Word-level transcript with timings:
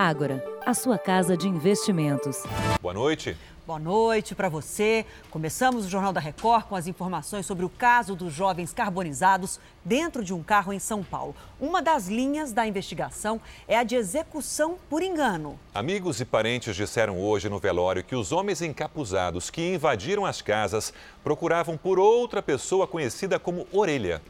Ágora, 0.00 0.44
a 0.64 0.74
sua 0.74 0.96
casa 0.96 1.36
de 1.36 1.48
investimentos. 1.48 2.44
Boa 2.80 2.94
noite. 2.94 3.36
Boa 3.66 3.80
noite 3.80 4.32
para 4.32 4.48
você. 4.48 5.04
Começamos 5.28 5.84
o 5.84 5.88
Jornal 5.88 6.12
da 6.12 6.20
Record 6.20 6.66
com 6.66 6.76
as 6.76 6.86
informações 6.86 7.44
sobre 7.44 7.64
o 7.64 7.68
caso 7.68 8.14
dos 8.14 8.32
jovens 8.32 8.72
carbonizados 8.72 9.58
dentro 9.84 10.22
de 10.22 10.32
um 10.32 10.40
carro 10.40 10.72
em 10.72 10.78
São 10.78 11.02
Paulo. 11.02 11.34
Uma 11.60 11.82
das 11.82 12.06
linhas 12.06 12.52
da 12.52 12.64
investigação 12.64 13.40
é 13.66 13.76
a 13.76 13.82
de 13.82 13.96
execução 13.96 14.78
por 14.88 15.02
engano. 15.02 15.58
Amigos 15.74 16.20
e 16.20 16.24
parentes 16.24 16.76
disseram 16.76 17.20
hoje 17.20 17.48
no 17.48 17.58
velório 17.58 18.04
que 18.04 18.14
os 18.14 18.30
homens 18.30 18.62
encapuzados 18.62 19.50
que 19.50 19.74
invadiram 19.74 20.24
as 20.24 20.40
casas 20.40 20.94
procuravam 21.24 21.76
por 21.76 21.98
outra 21.98 22.40
pessoa 22.40 22.86
conhecida 22.86 23.36
como 23.36 23.66
Orelha. 23.72 24.22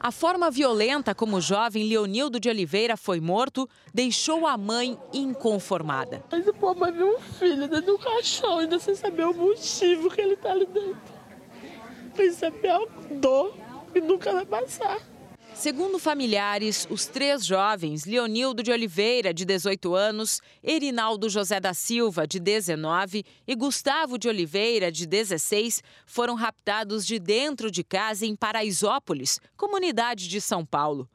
A 0.00 0.12
forma 0.12 0.48
violenta 0.48 1.12
como 1.12 1.36
o 1.36 1.40
jovem 1.40 1.88
Leonildo 1.88 2.38
de 2.38 2.48
Oliveira 2.48 2.96
foi 2.96 3.18
morto 3.20 3.68
deixou 3.92 4.46
a 4.46 4.56
mãe 4.56 4.96
inconformada. 5.12 6.22
Mas 6.30 6.46
o 6.46 6.54
povo 6.54 6.78
vai 6.78 6.92
ver 6.92 7.02
um 7.02 7.18
filho 7.18 7.68
dentro 7.68 7.94
do 7.94 7.98
caixão, 7.98 8.58
ainda 8.58 8.78
sem 8.78 8.94
saber 8.94 9.26
o 9.26 9.34
motivo 9.34 10.08
que 10.08 10.20
ele 10.20 10.34
está 10.34 10.52
ali 10.52 10.66
dentro. 10.66 11.18
Isso 12.16 12.44
é 12.44 12.50
pior 12.50 12.86
dor 13.10 13.52
e 13.92 14.00
nunca 14.00 14.32
vai 14.32 14.46
passar. 14.46 14.98
Segundo 15.58 15.98
familiares, 15.98 16.86
os 16.88 17.06
três 17.06 17.44
jovens, 17.44 18.04
Leonildo 18.04 18.62
de 18.62 18.70
Oliveira, 18.70 19.34
de 19.34 19.44
18 19.44 19.92
anos, 19.92 20.40
Erinaldo 20.62 21.28
José 21.28 21.58
da 21.58 21.74
Silva, 21.74 22.28
de 22.28 22.38
19 22.38 23.24
e 23.44 23.56
Gustavo 23.56 24.16
de 24.16 24.28
Oliveira, 24.28 24.92
de 24.92 25.04
16, 25.04 25.82
foram 26.06 26.36
raptados 26.36 27.04
de 27.04 27.18
dentro 27.18 27.72
de 27.72 27.82
casa 27.82 28.24
em 28.24 28.36
Paraisópolis, 28.36 29.40
comunidade 29.56 30.28
de 30.28 30.40
São 30.40 30.64
Paulo. 30.64 31.08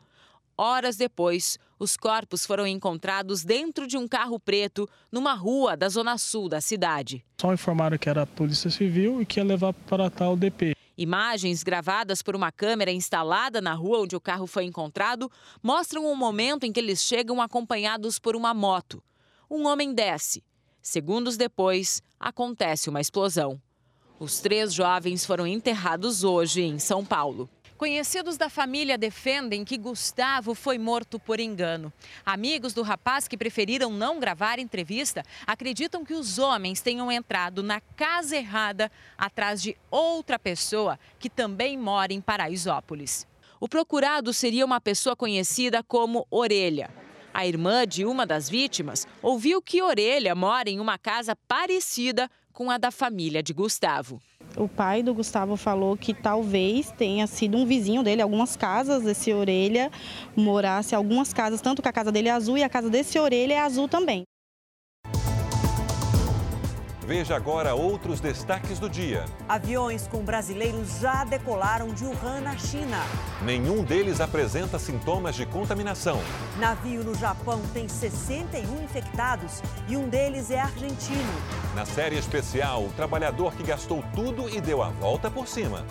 Horas 0.57 0.97
depois, 0.97 1.57
os 1.79 1.95
corpos 1.95 2.45
foram 2.45 2.67
encontrados 2.67 3.45
dentro 3.45 3.87
de 3.87 3.95
um 3.95 4.09
carro 4.09 4.37
preto 4.37 4.89
numa 5.09 5.35
rua 5.35 5.77
da 5.77 5.87
zona 5.87 6.17
sul 6.17 6.49
da 6.49 6.59
cidade. 6.59 7.23
Só 7.39 7.53
informaram 7.53 7.97
que 7.97 8.09
era 8.09 8.23
a 8.23 8.27
Polícia 8.27 8.69
Civil 8.69 9.21
e 9.21 9.25
que 9.25 9.39
ia 9.39 9.45
levar 9.45 9.71
para 9.71 10.09
tal 10.09 10.35
DP. 10.35 10.75
Imagens 10.97 11.63
gravadas 11.63 12.21
por 12.21 12.35
uma 12.35 12.51
câmera 12.51 12.91
instalada 12.91 13.59
na 13.59 13.73
rua 13.73 14.01
onde 14.01 14.15
o 14.15 14.21
carro 14.21 14.45
foi 14.45 14.65
encontrado 14.65 15.31
mostram 15.61 16.05
o 16.05 16.15
momento 16.15 16.65
em 16.65 16.71
que 16.71 16.79
eles 16.79 17.01
chegam 17.01 17.41
acompanhados 17.41 18.19
por 18.19 18.35
uma 18.35 18.53
moto. 18.53 19.03
Um 19.49 19.65
homem 19.65 19.93
desce. 19.93 20.43
Segundos 20.81 21.37
depois, 21.37 22.03
acontece 22.19 22.89
uma 22.89 23.01
explosão. 23.01 23.59
Os 24.19 24.39
três 24.39 24.73
jovens 24.73 25.25
foram 25.25 25.47
enterrados 25.47 26.23
hoje 26.23 26.61
em 26.61 26.77
São 26.77 27.03
Paulo. 27.03 27.49
Conhecidos 27.77 28.37
da 28.37 28.49
família 28.49 28.97
defendem 28.97 29.65
que 29.65 29.77
Gustavo 29.77 30.53
foi 30.53 30.77
morto 30.77 31.19
por 31.19 31.39
engano. 31.39 31.91
Amigos 32.25 32.71
do 32.73 32.83
rapaz 32.83 33.27
que 33.27 33.37
preferiram 33.37 33.91
não 33.91 34.19
gravar 34.19 34.59
entrevista 34.59 35.23
acreditam 35.45 36.05
que 36.05 36.13
os 36.13 36.37
homens 36.37 36.81
tenham 36.81 37.11
entrado 37.11 37.63
na 37.63 37.81
casa 37.81 38.37
errada 38.37 38.91
atrás 39.17 39.61
de 39.61 39.75
outra 39.89 40.37
pessoa 40.37 40.99
que 41.19 41.29
também 41.29 41.77
mora 41.77 42.13
em 42.13 42.21
Paraisópolis. 42.21 43.27
O 43.59 43.67
procurado 43.67 44.31
seria 44.33 44.65
uma 44.65 44.79
pessoa 44.79 45.15
conhecida 45.15 45.81
como 45.81 46.27
Orelha. 46.29 46.91
A 47.33 47.47
irmã 47.47 47.87
de 47.87 48.05
uma 48.05 48.27
das 48.27 48.47
vítimas 48.47 49.07
ouviu 49.19 49.59
que 49.59 49.81
Orelha 49.81 50.35
mora 50.35 50.69
em 50.69 50.79
uma 50.79 50.99
casa 50.99 51.35
parecida 51.47 52.29
com 52.53 52.69
a 52.69 52.77
da 52.77 52.91
família 52.91 53.41
de 53.41 53.51
Gustavo. 53.51 54.21
O 54.55 54.67
pai 54.67 55.01
do 55.01 55.13
Gustavo 55.13 55.57
falou 55.57 55.97
que 55.97 56.13
talvez 56.13 56.91
tenha 56.91 57.25
sido 57.25 57.57
um 57.57 57.65
vizinho 57.65 58.03
dele, 58.03 58.21
algumas 58.21 58.55
casas 58.55 59.03
desse 59.03 59.33
Orelha 59.33 59.91
morasse 60.35 60.93
algumas 60.93 61.33
casas, 61.33 61.59
tanto 61.59 61.81
que 61.81 61.87
a 61.87 61.93
casa 61.93 62.11
dele 62.11 62.29
é 62.29 62.31
azul 62.31 62.57
e 62.57 62.63
a 62.63 62.69
casa 62.69 62.89
desse 62.89 63.17
Orelha 63.17 63.55
é 63.55 63.59
azul 63.59 63.87
também. 63.87 64.23
Veja 67.05 67.35
agora 67.35 67.75
outros 67.75 68.21
destaques 68.21 68.79
do 68.79 68.89
dia. 68.89 69.25
Aviões 69.47 70.07
com 70.07 70.23
brasileiros 70.23 70.99
já 70.99 71.25
decolaram 71.25 71.89
de 71.89 72.05
Wuhan, 72.05 72.39
na 72.39 72.57
China. 72.57 72.97
Nenhum 73.41 73.83
deles 73.83 74.21
apresenta 74.21 74.79
sintomas 74.79 75.35
de 75.35 75.45
contaminação. 75.45 76.21
Navio 76.57 77.03
no 77.03 77.13
Japão 77.13 77.61
tem 77.73 77.89
61 77.89 78.83
infectados 78.83 79.61
e 79.89 79.97
um 79.97 80.07
deles 80.07 80.49
é 80.49 80.61
argentino. 80.61 81.33
Na 81.75 81.85
série 81.85 82.17
especial, 82.17 82.85
o 82.85 82.93
trabalhador 82.93 83.53
que 83.53 83.63
gastou 83.63 84.01
tudo 84.15 84.49
e 84.49 84.61
deu 84.61 84.81
a 84.81 84.89
volta 84.89 85.29
por 85.29 85.45
cima. 85.45 85.85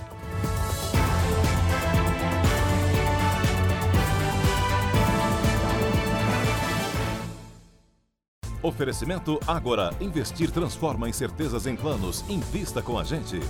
Oferecimento 8.63 9.41
Agora. 9.45 9.93
Investir 10.01 10.53
transforma 10.53 11.09
incertezas 11.09 11.67
em 11.67 11.75
planos. 11.75 12.25
Invista 12.29 12.81
com 12.81 12.97
a 12.97 13.03
gente. 13.03 13.41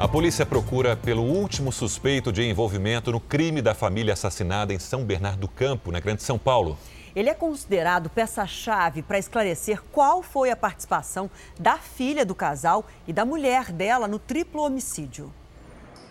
A 0.00 0.08
polícia 0.08 0.46
procura 0.46 0.96
pelo 0.96 1.22
último 1.22 1.70
suspeito 1.70 2.32
de 2.32 2.42
envolvimento 2.42 3.12
no 3.12 3.20
crime 3.20 3.60
da 3.60 3.74
família 3.74 4.14
assassinada 4.14 4.72
em 4.72 4.78
São 4.78 5.04
Bernardo 5.04 5.40
do 5.40 5.48
Campo, 5.48 5.92
na 5.92 6.00
Grande 6.00 6.22
São 6.22 6.38
Paulo. 6.38 6.78
Ele 7.14 7.28
é 7.28 7.34
considerado 7.34 8.08
peça-chave 8.08 9.02
para 9.02 9.18
esclarecer 9.18 9.82
qual 9.92 10.22
foi 10.22 10.50
a 10.50 10.56
participação 10.56 11.28
da 11.58 11.76
filha 11.76 12.24
do 12.24 12.34
casal 12.34 12.86
e 13.06 13.12
da 13.12 13.26
mulher 13.26 13.72
dela 13.72 14.08
no 14.08 14.18
triplo 14.18 14.62
homicídio. 14.62 15.30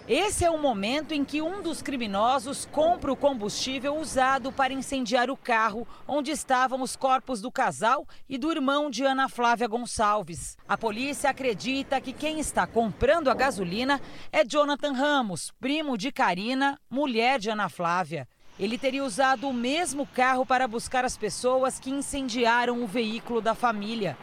Esse 0.07 0.45
é 0.45 0.49
o 0.49 0.57
momento 0.57 1.13
em 1.13 1.25
que 1.25 1.41
um 1.41 1.61
dos 1.61 1.81
criminosos 1.81 2.65
compra 2.71 3.11
o 3.11 3.15
combustível 3.15 3.97
usado 3.97 4.53
para 4.53 4.71
incendiar 4.71 5.29
o 5.29 5.35
carro 5.35 5.85
onde 6.07 6.31
estavam 6.31 6.81
os 6.81 6.95
corpos 6.95 7.41
do 7.41 7.51
casal 7.51 8.07
e 8.29 8.37
do 8.37 8.49
irmão 8.49 8.89
de 8.89 9.03
Ana 9.03 9.27
Flávia 9.27 9.67
Gonçalves. 9.67 10.57
A 10.65 10.77
polícia 10.77 11.29
acredita 11.29 11.99
que 11.99 12.13
quem 12.13 12.39
está 12.39 12.65
comprando 12.65 13.29
a 13.29 13.33
gasolina 13.33 13.99
é 14.31 14.45
Jonathan 14.45 14.93
Ramos, 14.93 15.51
primo 15.59 15.97
de 15.97 16.09
Karina, 16.09 16.79
mulher 16.89 17.37
de 17.37 17.49
Ana 17.49 17.67
Flávia. 17.67 18.29
Ele 18.57 18.77
teria 18.77 19.03
usado 19.03 19.49
o 19.49 19.53
mesmo 19.53 20.07
carro 20.07 20.45
para 20.45 20.69
buscar 20.69 21.03
as 21.03 21.17
pessoas 21.17 21.81
que 21.81 21.89
incendiaram 21.89 22.81
o 22.81 22.87
veículo 22.87 23.41
da 23.41 23.53
família. 23.53 24.17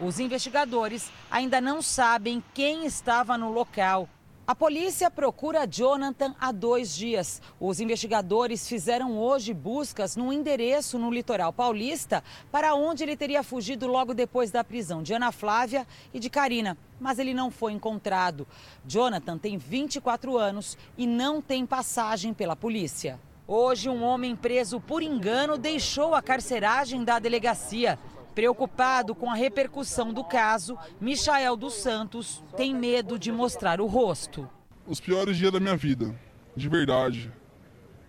Os 0.00 0.18
investigadores 0.18 1.12
ainda 1.30 1.60
não 1.60 1.80
sabem 1.80 2.42
quem 2.52 2.84
estava 2.84 3.38
no 3.38 3.52
local. 3.52 4.08
A 4.48 4.54
polícia 4.54 5.10
procura 5.10 5.66
Jonathan 5.66 6.34
há 6.40 6.50
dois 6.50 6.96
dias. 6.96 7.42
Os 7.60 7.80
investigadores 7.80 8.66
fizeram 8.66 9.18
hoje 9.18 9.52
buscas 9.52 10.16
num 10.16 10.32
endereço 10.32 10.98
no 10.98 11.10
litoral 11.10 11.52
paulista 11.52 12.24
para 12.50 12.74
onde 12.74 13.02
ele 13.02 13.14
teria 13.14 13.42
fugido 13.42 13.86
logo 13.86 14.14
depois 14.14 14.50
da 14.50 14.64
prisão 14.64 15.02
de 15.02 15.12
Ana 15.12 15.32
Flávia 15.32 15.86
e 16.14 16.18
de 16.18 16.30
Karina. 16.30 16.78
Mas 16.98 17.18
ele 17.18 17.34
não 17.34 17.50
foi 17.50 17.72
encontrado. 17.72 18.48
Jonathan 18.86 19.36
tem 19.36 19.58
24 19.58 20.38
anos 20.38 20.78
e 20.96 21.06
não 21.06 21.42
tem 21.42 21.66
passagem 21.66 22.32
pela 22.32 22.56
polícia. 22.56 23.20
Hoje, 23.46 23.90
um 23.90 24.02
homem 24.02 24.34
preso 24.34 24.80
por 24.80 25.02
engano 25.02 25.58
deixou 25.58 26.14
a 26.14 26.22
carceragem 26.22 27.04
da 27.04 27.18
delegacia. 27.18 27.98
Preocupado 28.38 29.16
com 29.16 29.28
a 29.28 29.34
repercussão 29.34 30.12
do 30.12 30.22
caso, 30.22 30.78
Michael 31.00 31.56
dos 31.56 31.74
Santos 31.74 32.40
tem 32.56 32.72
medo 32.72 33.18
de 33.18 33.32
mostrar 33.32 33.80
o 33.80 33.86
rosto. 33.86 34.48
Os 34.86 35.00
piores 35.00 35.36
dias 35.36 35.50
da 35.50 35.58
minha 35.58 35.76
vida, 35.76 36.14
de 36.54 36.68
verdade. 36.68 37.32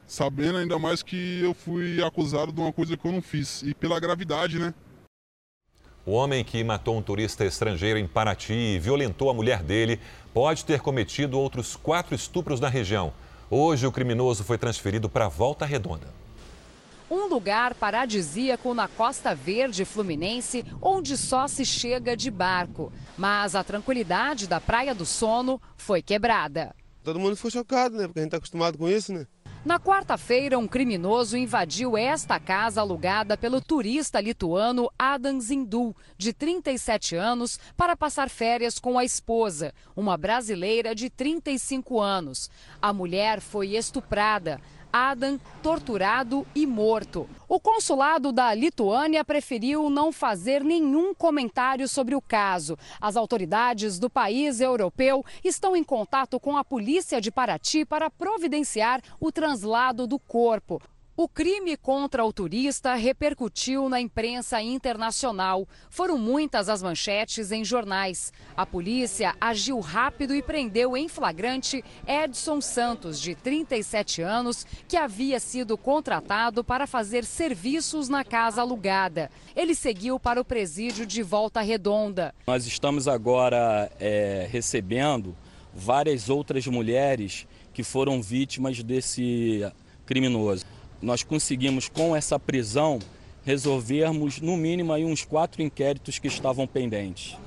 Sabendo 0.05 0.59
ainda 0.59 0.77
mais 0.77 1.01
que 1.01 1.41
eu 1.41 1.51
fui 1.55 1.99
acusado 2.03 2.51
de 2.51 2.61
uma 2.61 2.71
coisa 2.71 2.95
que 2.95 3.07
eu 3.07 3.11
não 3.11 3.23
fiz. 3.23 3.63
E 3.63 3.73
pela 3.73 3.99
gravidade, 3.99 4.59
né? 4.59 4.71
O 6.05 6.11
homem 6.11 6.43
que 6.43 6.63
matou 6.63 6.95
um 6.95 7.01
turista 7.01 7.43
estrangeiro 7.43 7.97
em 7.97 8.05
Paraty 8.05 8.53
e 8.53 8.77
violentou 8.77 9.31
a 9.31 9.33
mulher 9.33 9.63
dele 9.63 9.99
pode 10.31 10.63
ter 10.63 10.79
cometido 10.79 11.39
outros 11.39 11.75
quatro 11.75 12.13
estupros 12.13 12.59
na 12.59 12.69
região. 12.69 13.11
Hoje, 13.49 13.87
o 13.87 13.91
criminoso 13.91 14.43
foi 14.43 14.59
transferido 14.59 15.09
para 15.09 15.27
Volta 15.27 15.65
Redonda 15.65 16.18
um 17.09 17.27
lugar 17.27 17.73
paradisíaco 17.73 18.73
na 18.73 18.87
Costa 18.87 19.33
Verde 19.33 19.85
Fluminense, 19.85 20.65
onde 20.81 21.17
só 21.17 21.47
se 21.47 21.65
chega 21.65 22.15
de 22.15 22.29
barco. 22.29 22.91
Mas 23.17 23.55
a 23.55 23.63
tranquilidade 23.63 24.47
da 24.47 24.61
Praia 24.61 24.93
do 24.93 25.05
Sono 25.05 25.61
foi 25.75 26.01
quebrada. 26.01 26.75
Todo 27.03 27.19
mundo 27.19 27.35
ficou 27.35 27.51
chocado, 27.51 27.97
né? 27.97 28.05
Porque 28.05 28.19
a 28.19 28.23
gente 28.23 28.29
está 28.29 28.37
acostumado 28.37 28.77
com 28.77 28.87
isso, 28.87 29.11
né? 29.13 29.25
Na 29.65 29.77
quarta-feira, 29.77 30.57
um 30.57 30.67
criminoso 30.67 31.35
invadiu 31.35 31.97
esta 31.97 32.39
casa 32.39 32.79
alugada 32.79 33.35
pelo 33.35 33.59
turista 33.59 34.21
lituano 34.21 34.89
Adam 34.97 35.39
Zindu, 35.41 35.93
de 36.17 36.31
37 36.31 37.17
anos, 37.17 37.59
para 37.75 37.95
passar 37.95 38.29
férias 38.29 38.79
com 38.79 38.97
a 38.97 39.03
esposa, 39.03 39.73
uma 39.97 40.15
brasileira 40.15 40.95
de 40.95 41.09
35 41.09 41.99
anos. 41.99 42.49
A 42.81 42.93
mulher 42.93 43.41
foi 43.41 43.75
estuprada. 43.75 44.61
Adam 44.91 45.39
torturado 45.61 46.45
e 46.55 46.65
morto. 46.65 47.29
O 47.47 47.59
consulado 47.59 48.31
da 48.31 48.53
Lituânia 48.53 49.23
preferiu 49.23 49.89
não 49.89 50.11
fazer 50.11 50.63
nenhum 50.63 51.13
comentário 51.13 51.87
sobre 51.87 52.15
o 52.15 52.21
caso. 52.21 52.77
As 52.99 53.15
autoridades 53.15 53.99
do 53.99 54.09
país 54.09 54.59
europeu 54.59 55.23
estão 55.43 55.75
em 55.75 55.83
contato 55.83 56.39
com 56.39 56.57
a 56.57 56.63
polícia 56.63 57.21
de 57.21 57.31
Paraty 57.31 57.85
para 57.85 58.09
providenciar 58.09 59.01
o 59.19 59.31
translado 59.31 60.05
do 60.05 60.19
corpo. 60.19 60.81
O 61.21 61.27
crime 61.27 61.75
contra 61.75 62.23
o 62.23 62.31
turista 62.31 62.95
repercutiu 62.95 63.89
na 63.89 63.99
imprensa 63.99 64.61
internacional. 64.61 65.67
Foram 65.89 66.17
muitas 66.17 66.69
as 66.69 66.81
manchetes 66.81 67.51
em 67.51 67.61
jornais. 67.61 68.31
A 68.55 68.65
polícia 68.65 69.35
agiu 69.41 69.81
rápido 69.81 70.33
e 70.33 70.41
prendeu 70.41 70.95
em 70.95 71.09
flagrante 71.09 71.83
Edson 72.07 72.61
Santos, 72.61 73.19
de 73.19 73.35
37 73.35 74.21
anos, 74.21 74.65
que 74.87 74.95
havia 74.95 75.41
sido 75.41 75.77
contratado 75.77 76.63
para 76.63 76.87
fazer 76.87 77.25
serviços 77.25 78.07
na 78.07 78.23
casa 78.23 78.61
alugada. 78.61 79.29
Ele 79.53 79.75
seguiu 79.75 80.17
para 80.21 80.39
o 80.39 80.45
presídio 80.45 81.05
de 81.05 81.21
Volta 81.21 81.59
Redonda. 81.59 82.33
Nós 82.47 82.65
estamos 82.65 83.09
agora 83.09 83.91
é, 83.99 84.47
recebendo 84.49 85.35
várias 85.73 86.29
outras 86.29 86.65
mulheres 86.65 87.45
que 87.73 87.83
foram 87.83 88.21
vítimas 88.21 88.81
desse 88.81 89.69
criminoso 90.05 90.78
nós 91.01 91.23
conseguimos 91.23 91.87
com 91.87 92.15
essa 92.15 92.39
prisão 92.39 92.99
resolvermos 93.43 94.39
no 94.39 94.55
mínimo 94.57 94.93
aí 94.93 95.05
uns 95.05 95.23
quatro 95.23 95.61
inquéritos 95.61 96.19
que 96.19 96.27
estavam 96.27 96.67
pendentes. 96.67 97.37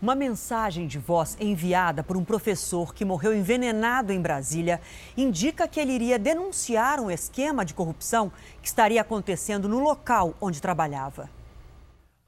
Uma 0.00 0.14
mensagem 0.14 0.86
de 0.86 0.98
voz 0.98 1.36
enviada 1.38 2.02
por 2.02 2.16
um 2.16 2.24
professor 2.24 2.94
que 2.94 3.04
morreu 3.04 3.36
envenenado 3.36 4.12
em 4.12 4.20
Brasília 4.20 4.80
indica 5.14 5.68
que 5.68 5.78
ele 5.78 5.92
iria 5.92 6.18
denunciar 6.18 7.00
um 7.00 7.10
esquema 7.10 7.66
de 7.66 7.74
corrupção 7.74 8.32
que 8.62 8.68
estaria 8.68 9.00
acontecendo 9.02 9.68
no 9.68 9.78
local 9.78 10.34
onde 10.40 10.62
trabalhava. 10.62 11.28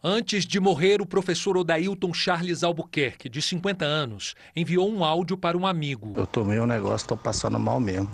Antes 0.05 0.45
de 0.45 0.59
morrer, 0.61 1.01
o 1.01 1.07
professor 1.07 1.57
Odailton 1.57 2.13
Charles 2.13 2.63
Albuquerque, 2.63 3.29
de 3.29 3.41
50 3.41 3.85
anos, 3.85 4.35
enviou 4.55 4.91
um 4.91 5.03
áudio 5.03 5.39
para 5.39 5.57
um 5.57 5.65
amigo. 5.65 6.13
Eu 6.17 6.27
tomei 6.27 6.59
um 6.61 6.67
negócio, 6.67 7.05
estou 7.05 7.17
passando 7.17 7.59
mal 7.59 7.81
mesmo. 7.81 8.11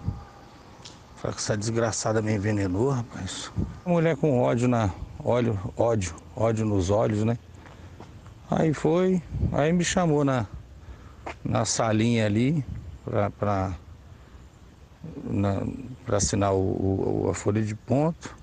Fala 1.20 1.34
que 1.34 1.40
essa 1.40 1.56
desgraçada 1.56 2.22
me 2.22 2.32
envenenou, 2.32 2.90
rapaz. 2.90 3.50
Mulher 3.84 4.16
com 4.16 4.40
ódio 4.40 4.68
na. 4.68 4.90
Ódio, 5.18 5.58
ódio, 5.76 6.14
ódio 6.36 6.64
nos 6.64 6.90
olhos, 6.90 7.24
né? 7.24 7.36
Aí 8.48 8.72
foi, 8.72 9.20
aí 9.50 9.72
me 9.72 9.84
chamou 9.84 10.24
na, 10.24 10.46
na 11.44 11.64
salinha 11.64 12.24
ali 12.24 12.64
pra, 13.04 13.30
pra, 13.30 13.74
na, 15.24 15.66
pra 16.06 16.18
assinar 16.18 16.54
o, 16.54 17.24
o, 17.24 17.30
a 17.30 17.34
folha 17.34 17.60
de 17.60 17.74
ponto. 17.74 18.36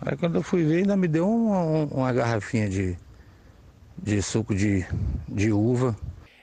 Aí 0.00 0.16
quando 0.16 0.36
eu 0.36 0.42
fui 0.42 0.64
ver, 0.64 0.78
ainda 0.78 0.96
me 0.96 1.06
deu 1.06 1.28
uma, 1.28 1.84
uma 1.94 2.12
garrafinha 2.14 2.66
de, 2.66 2.96
de 4.02 4.22
suco 4.22 4.54
de, 4.54 4.86
de 5.28 5.52
uva. 5.52 5.94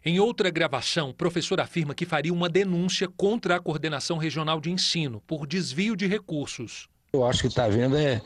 Em 0.03 0.19
outra 0.19 0.49
gravação, 0.49 1.11
o 1.11 1.13
professor 1.13 1.59
afirma 1.59 1.93
que 1.93 2.07
faria 2.07 2.33
uma 2.33 2.49
denúncia 2.49 3.07
contra 3.07 3.55
a 3.55 3.59
coordenação 3.59 4.17
regional 4.17 4.59
de 4.59 4.71
ensino 4.71 5.21
por 5.27 5.45
desvio 5.45 5.95
de 5.95 6.07
recursos. 6.07 6.89
Eu 7.13 7.23
acho 7.23 7.41
que 7.41 7.47
está 7.47 7.67
vendo 7.67 7.95
é, 7.95 8.19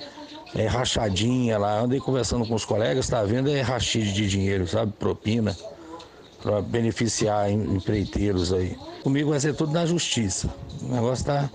é, 0.56 0.68
rachadinha 0.68 1.58
lá, 1.58 1.82
andei 1.82 2.00
conversando 2.00 2.48
com 2.48 2.56
os 2.56 2.64
colegas, 2.64 3.04
está 3.06 3.24
vendo 3.24 3.50
é 3.50 3.60
rachide 3.60 4.14
de 4.14 4.30
dinheiro, 4.30 4.66
sabe? 4.66 4.94
Propina, 4.94 5.54
para 6.42 6.62
beneficiar 6.62 7.52
empreiteiros 7.52 8.54
aí. 8.54 8.78
Comigo 9.04 9.32
vai 9.32 9.40
ser 9.42 9.54
tudo 9.54 9.74
na 9.74 9.86
justiça. 9.86 10.54
O 10.82 10.94
negócio 10.94 11.26
tá, 11.26 11.50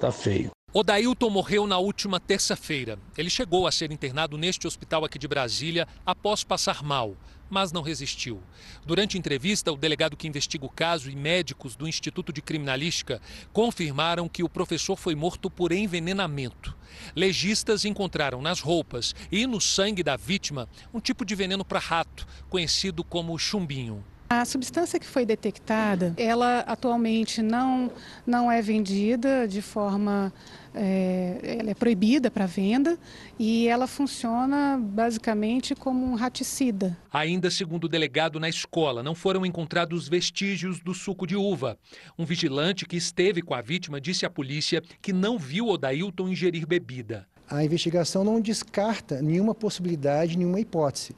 tá 0.00 0.10
feio. 0.10 0.52
Odailton 0.72 1.28
morreu 1.28 1.66
na 1.66 1.78
última 1.78 2.18
terça-feira. 2.18 2.98
Ele 3.16 3.28
chegou 3.28 3.66
a 3.66 3.72
ser 3.72 3.92
internado 3.92 4.38
neste 4.38 4.66
hospital 4.66 5.04
aqui 5.04 5.18
de 5.18 5.28
Brasília 5.28 5.86
após 6.06 6.42
passar 6.42 6.82
mal 6.82 7.14
mas 7.48 7.72
não 7.72 7.82
resistiu. 7.82 8.42
Durante 8.84 9.18
entrevista, 9.18 9.72
o 9.72 9.76
delegado 9.76 10.16
que 10.16 10.28
investiga 10.28 10.64
o 10.66 10.70
caso 10.70 11.10
e 11.10 11.16
médicos 11.16 11.76
do 11.76 11.86
Instituto 11.86 12.32
de 12.32 12.42
Criminalística 12.42 13.20
confirmaram 13.52 14.28
que 14.28 14.42
o 14.42 14.48
professor 14.48 14.96
foi 14.96 15.14
morto 15.14 15.50
por 15.50 15.72
envenenamento. 15.72 16.76
Legistas 17.14 17.84
encontraram 17.84 18.40
nas 18.40 18.60
roupas 18.60 19.14
e 19.30 19.46
no 19.46 19.60
sangue 19.60 20.02
da 20.02 20.16
vítima 20.16 20.68
um 20.92 21.00
tipo 21.00 21.24
de 21.24 21.34
veneno 21.34 21.64
para 21.64 21.78
rato, 21.78 22.26
conhecido 22.48 23.02
como 23.02 23.38
chumbinho. 23.38 24.04
A 24.28 24.44
substância 24.44 24.98
que 24.98 25.06
foi 25.06 25.24
detectada, 25.24 26.14
ela 26.16 26.60
atualmente 26.60 27.42
não, 27.42 27.90
não 28.26 28.50
é 28.50 28.60
vendida 28.62 29.46
de 29.46 29.60
forma 29.60 30.32
é, 30.74 31.56
ela 31.60 31.70
é 31.70 31.74
proibida 31.74 32.30
para 32.30 32.46
venda 32.46 32.98
e 33.38 33.68
ela 33.68 33.86
funciona 33.86 34.78
basicamente 34.80 35.74
como 35.74 36.04
um 36.04 36.14
raticida. 36.14 36.96
Ainda 37.12 37.50
segundo 37.50 37.84
o 37.84 37.88
delegado 37.88 38.40
na 38.40 38.48
escola, 38.48 39.02
não 39.02 39.14
foram 39.14 39.46
encontrados 39.46 40.08
vestígios 40.08 40.80
do 40.80 40.92
suco 40.92 41.26
de 41.26 41.36
uva. 41.36 41.78
Um 42.18 42.24
vigilante 42.24 42.86
que 42.86 42.96
esteve 42.96 43.40
com 43.40 43.54
a 43.54 43.62
vítima 43.62 44.00
disse 44.00 44.26
à 44.26 44.30
polícia 44.30 44.82
que 45.00 45.12
não 45.12 45.38
viu 45.38 45.68
Odailton 45.68 46.28
ingerir 46.28 46.66
bebida. 46.66 47.26
A 47.48 47.62
investigação 47.62 48.24
não 48.24 48.40
descarta 48.40 49.20
nenhuma 49.20 49.54
possibilidade, 49.54 50.36
nenhuma 50.36 50.58
hipótese. 50.60 51.14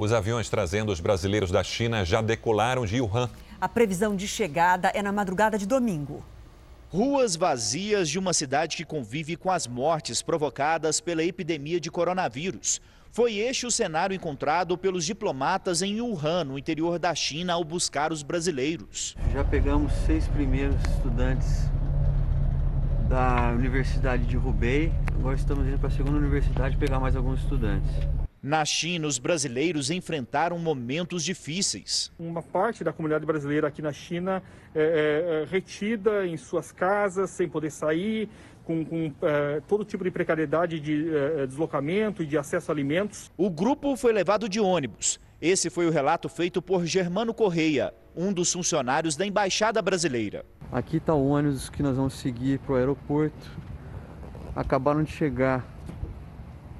Os 0.00 0.14
aviões 0.14 0.48
trazendo 0.48 0.90
os 0.90 0.98
brasileiros 0.98 1.50
da 1.50 1.62
China 1.62 2.06
já 2.06 2.22
decolaram 2.22 2.86
de 2.86 3.02
Wuhan. 3.02 3.28
A 3.60 3.68
previsão 3.68 4.16
de 4.16 4.26
chegada 4.26 4.88
é 4.94 5.02
na 5.02 5.12
madrugada 5.12 5.58
de 5.58 5.66
domingo. 5.66 6.24
Ruas 6.88 7.36
vazias 7.36 8.08
de 8.08 8.18
uma 8.18 8.32
cidade 8.32 8.78
que 8.78 8.84
convive 8.86 9.36
com 9.36 9.50
as 9.50 9.66
mortes 9.66 10.22
provocadas 10.22 11.02
pela 11.02 11.22
epidemia 11.22 11.78
de 11.78 11.90
coronavírus. 11.90 12.80
Foi 13.12 13.36
este 13.36 13.66
o 13.66 13.70
cenário 13.70 14.14
encontrado 14.16 14.78
pelos 14.78 15.04
diplomatas 15.04 15.82
em 15.82 16.00
Wuhan, 16.00 16.44
no 16.44 16.58
interior 16.58 16.98
da 16.98 17.14
China, 17.14 17.52
ao 17.52 17.62
buscar 17.62 18.10
os 18.10 18.22
brasileiros. 18.22 19.14
Já 19.34 19.44
pegamos 19.44 19.92
seis 20.06 20.26
primeiros 20.28 20.80
estudantes 20.96 21.68
da 23.06 23.52
Universidade 23.54 24.24
de 24.24 24.38
Hubei. 24.38 24.90
Agora 25.14 25.36
estamos 25.36 25.66
indo 25.66 25.78
para 25.78 25.88
a 25.88 25.92
segunda 25.92 26.16
universidade 26.16 26.74
pegar 26.78 26.98
mais 26.98 27.14
alguns 27.14 27.40
estudantes. 27.40 27.90
Na 28.42 28.64
China, 28.64 29.06
os 29.06 29.18
brasileiros 29.18 29.90
enfrentaram 29.90 30.58
momentos 30.58 31.22
difíceis. 31.22 32.10
Uma 32.18 32.42
parte 32.42 32.82
da 32.82 32.90
comunidade 32.90 33.26
brasileira 33.26 33.68
aqui 33.68 33.82
na 33.82 33.92
China 33.92 34.42
é, 34.74 34.80
é, 34.80 35.42
é 35.42 35.44
retida 35.44 36.26
em 36.26 36.38
suas 36.38 36.72
casas, 36.72 37.28
sem 37.28 37.46
poder 37.46 37.70
sair, 37.70 38.30
com, 38.64 38.82
com 38.82 39.12
é, 39.20 39.60
todo 39.68 39.84
tipo 39.84 40.02
de 40.02 40.10
precariedade 40.10 40.80
de 40.80 41.14
é, 41.14 41.46
deslocamento 41.46 42.22
e 42.22 42.26
de 42.26 42.38
acesso 42.38 42.70
a 42.70 42.74
alimentos. 42.74 43.30
O 43.36 43.50
grupo 43.50 43.94
foi 43.94 44.12
levado 44.12 44.48
de 44.48 44.58
ônibus. 44.58 45.20
Esse 45.40 45.68
foi 45.68 45.86
o 45.86 45.90
relato 45.90 46.26
feito 46.26 46.62
por 46.62 46.86
Germano 46.86 47.34
Correia, 47.34 47.92
um 48.16 48.32
dos 48.32 48.50
funcionários 48.52 49.16
da 49.16 49.26
Embaixada 49.26 49.82
Brasileira. 49.82 50.46
Aqui 50.72 50.96
está 50.96 51.12
o 51.12 51.28
ônibus 51.28 51.68
que 51.68 51.82
nós 51.82 51.94
vamos 51.94 52.14
seguir 52.14 52.58
para 52.60 52.72
o 52.72 52.76
aeroporto. 52.76 53.50
Acabaram 54.56 55.02
de 55.02 55.10
chegar 55.10 55.66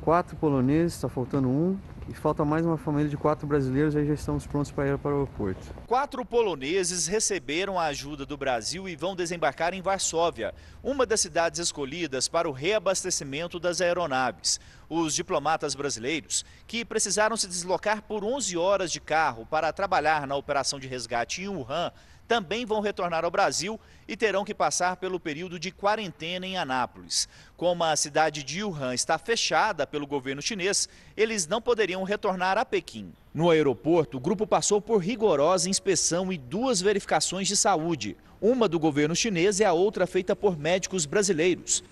quatro 0.00 0.36
poloneses, 0.36 0.94
está 0.94 1.08
faltando 1.08 1.48
um. 1.48 1.78
E 2.08 2.14
falta 2.14 2.44
mais 2.44 2.66
uma 2.66 2.76
família 2.76 3.08
de 3.08 3.16
quatro 3.16 3.46
brasileiros, 3.46 3.94
aí 3.94 4.04
já 4.04 4.14
estamos 4.14 4.44
prontos 4.44 4.72
para 4.72 4.88
ir 4.88 4.98
para 4.98 5.12
o 5.12 5.14
aeroporto. 5.14 5.72
Quatro 5.86 6.24
poloneses 6.24 7.06
receberam 7.06 7.78
a 7.78 7.84
ajuda 7.84 8.26
do 8.26 8.36
Brasil 8.36 8.88
e 8.88 8.96
vão 8.96 9.14
desembarcar 9.14 9.74
em 9.74 9.80
Varsóvia, 9.80 10.52
uma 10.82 11.06
das 11.06 11.20
cidades 11.20 11.60
escolhidas 11.60 12.26
para 12.26 12.48
o 12.48 12.52
reabastecimento 12.52 13.60
das 13.60 13.80
aeronaves. 13.80 14.58
Os 14.88 15.14
diplomatas 15.14 15.76
brasileiros, 15.76 16.44
que 16.66 16.84
precisaram 16.84 17.36
se 17.36 17.46
deslocar 17.46 18.02
por 18.02 18.24
11 18.24 18.56
horas 18.56 18.90
de 18.90 19.00
carro 19.00 19.46
para 19.46 19.72
trabalhar 19.72 20.26
na 20.26 20.34
operação 20.34 20.80
de 20.80 20.88
resgate 20.88 21.42
em 21.42 21.48
Wuhan, 21.48 21.92
também 22.30 22.64
vão 22.64 22.80
retornar 22.80 23.24
ao 23.24 23.30
Brasil 23.30 23.80
e 24.06 24.16
terão 24.16 24.44
que 24.44 24.54
passar 24.54 24.98
pelo 24.98 25.18
período 25.18 25.58
de 25.58 25.72
quarentena 25.72 26.46
em 26.46 26.56
Anápolis. 26.56 27.28
Como 27.56 27.82
a 27.82 27.96
cidade 27.96 28.44
de 28.44 28.62
Wuhan 28.62 28.94
está 28.94 29.18
fechada 29.18 29.84
pelo 29.84 30.06
governo 30.06 30.40
chinês, 30.40 30.88
eles 31.16 31.48
não 31.48 31.60
poderiam 31.60 32.04
retornar 32.04 32.56
a 32.56 32.64
Pequim. 32.64 33.12
No 33.34 33.50
aeroporto, 33.50 34.16
o 34.16 34.20
grupo 34.20 34.46
passou 34.46 34.80
por 34.80 34.98
rigorosa 34.98 35.68
inspeção 35.68 36.32
e 36.32 36.38
duas 36.38 36.80
verificações 36.80 37.48
de 37.48 37.56
saúde, 37.56 38.16
uma 38.40 38.68
do 38.68 38.78
governo 38.78 39.16
chinês 39.16 39.58
e 39.58 39.64
a 39.64 39.72
outra 39.72 40.06
feita 40.06 40.36
por 40.36 40.56
médicos 40.56 41.06
brasileiros. 41.06 41.82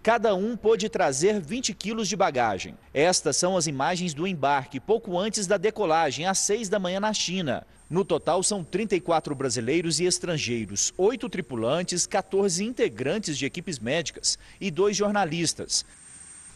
Cada 0.00 0.32
um 0.36 0.56
pôde 0.56 0.88
trazer 0.88 1.40
20 1.40 1.74
quilos 1.74 2.06
de 2.06 2.14
bagagem. 2.14 2.78
Estas 2.94 3.36
são 3.36 3.56
as 3.56 3.66
imagens 3.66 4.14
do 4.14 4.28
embarque 4.28 4.78
pouco 4.78 5.18
antes 5.18 5.48
da 5.48 5.56
decolagem, 5.56 6.24
às 6.24 6.38
6 6.38 6.68
da 6.68 6.78
manhã 6.78 7.00
na 7.00 7.12
China. 7.12 7.66
No 7.88 8.04
total, 8.04 8.42
são 8.42 8.64
34 8.64 9.32
brasileiros 9.32 10.00
e 10.00 10.06
estrangeiros, 10.06 10.92
8 10.98 11.28
tripulantes, 11.28 12.04
14 12.04 12.64
integrantes 12.64 13.38
de 13.38 13.46
equipes 13.46 13.78
médicas 13.78 14.36
e 14.60 14.72
dois 14.72 14.96
jornalistas. 14.96 15.84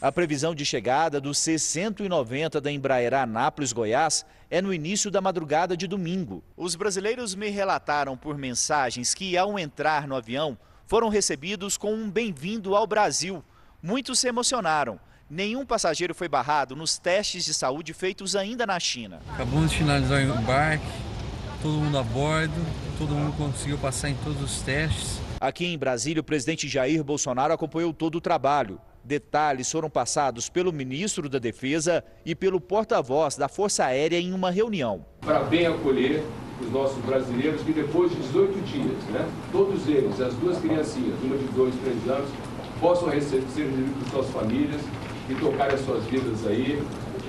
A 0.01 0.11
previsão 0.11 0.53
de 0.53 0.65
chegada 0.65 1.21
do 1.21 1.33
C-190 1.33 2.59
da 2.59 2.69
Embraer 2.69 3.13
Anápolis, 3.13 3.71
Goiás, 3.71 4.25
é 4.49 4.61
no 4.61 4.73
início 4.73 5.09
da 5.09 5.21
madrugada 5.21 5.77
de 5.77 5.87
domingo. 5.87 6.43
Os 6.57 6.75
brasileiros 6.75 7.33
me 7.33 7.49
relataram 7.49 8.17
por 8.17 8.37
mensagens 8.37 9.13
que, 9.13 9.37
ao 9.37 9.57
entrar 9.57 10.05
no 10.07 10.15
avião, 10.15 10.57
foram 10.85 11.07
recebidos 11.07 11.77
com 11.77 11.93
um 11.93 12.11
bem-vindo 12.11 12.75
ao 12.75 12.85
Brasil. 12.85 13.41
Muitos 13.81 14.19
se 14.19 14.27
emocionaram. 14.27 14.99
Nenhum 15.29 15.65
passageiro 15.65 16.13
foi 16.13 16.27
barrado 16.27 16.75
nos 16.75 16.97
testes 16.97 17.45
de 17.45 17.53
saúde 17.53 17.93
feitos 17.93 18.35
ainda 18.35 18.65
na 18.65 18.77
China. 18.81 19.21
Acabamos 19.29 19.71
de 19.71 19.77
finalizar 19.77 20.19
o 20.19 20.37
embarque, 20.37 20.83
todo 21.61 21.73
mundo 21.73 21.97
a 21.97 22.03
bordo, 22.03 22.53
todo 22.97 23.13
mundo 23.13 23.35
conseguiu 23.37 23.77
passar 23.77 24.09
em 24.09 24.15
todos 24.15 24.41
os 24.41 24.61
testes. 24.61 25.19
Aqui 25.39 25.65
em 25.65 25.77
Brasília, 25.77 26.21
o 26.21 26.23
presidente 26.23 26.67
Jair 26.67 27.03
Bolsonaro 27.03 27.53
acompanhou 27.53 27.93
todo 27.93 28.15
o 28.15 28.21
trabalho. 28.21 28.79
Detalhes 29.03 29.71
foram 29.71 29.89
passados 29.89 30.49
pelo 30.49 30.71
ministro 30.71 31.29
da 31.29 31.39
Defesa 31.39 32.03
e 32.25 32.35
pelo 32.35 32.59
porta-voz 32.59 33.35
da 33.35 33.47
Força 33.47 33.85
Aérea 33.85 34.19
em 34.19 34.33
uma 34.33 34.51
reunião. 34.51 35.05
Para 35.21 35.43
bem 35.43 35.65
acolher 35.65 36.23
os 36.59 36.71
nossos 36.71 37.03
brasileiros 37.03 37.61
que 37.61 37.73
depois 37.73 38.11
de 38.11 38.17
18 38.17 38.61
dias, 38.61 39.03
né, 39.09 39.27
todos 39.51 39.87
eles, 39.87 40.19
as 40.19 40.33
duas 40.35 40.59
criancinhas, 40.59 41.15
uma 41.23 41.37
de 41.37 41.45
2 41.45 41.73
e 41.73 41.77
3 41.77 42.09
anos, 42.09 42.29
possam 42.79 43.09
receber, 43.09 43.43
ser 43.49 43.65
recebidos 43.65 44.03
por 44.03 44.09
suas 44.09 44.29
famílias 44.29 44.81
e 45.29 45.35
tocar 45.35 45.73
as 45.73 45.81
suas 45.81 46.03
vidas 46.05 46.45
aí, 46.45 46.81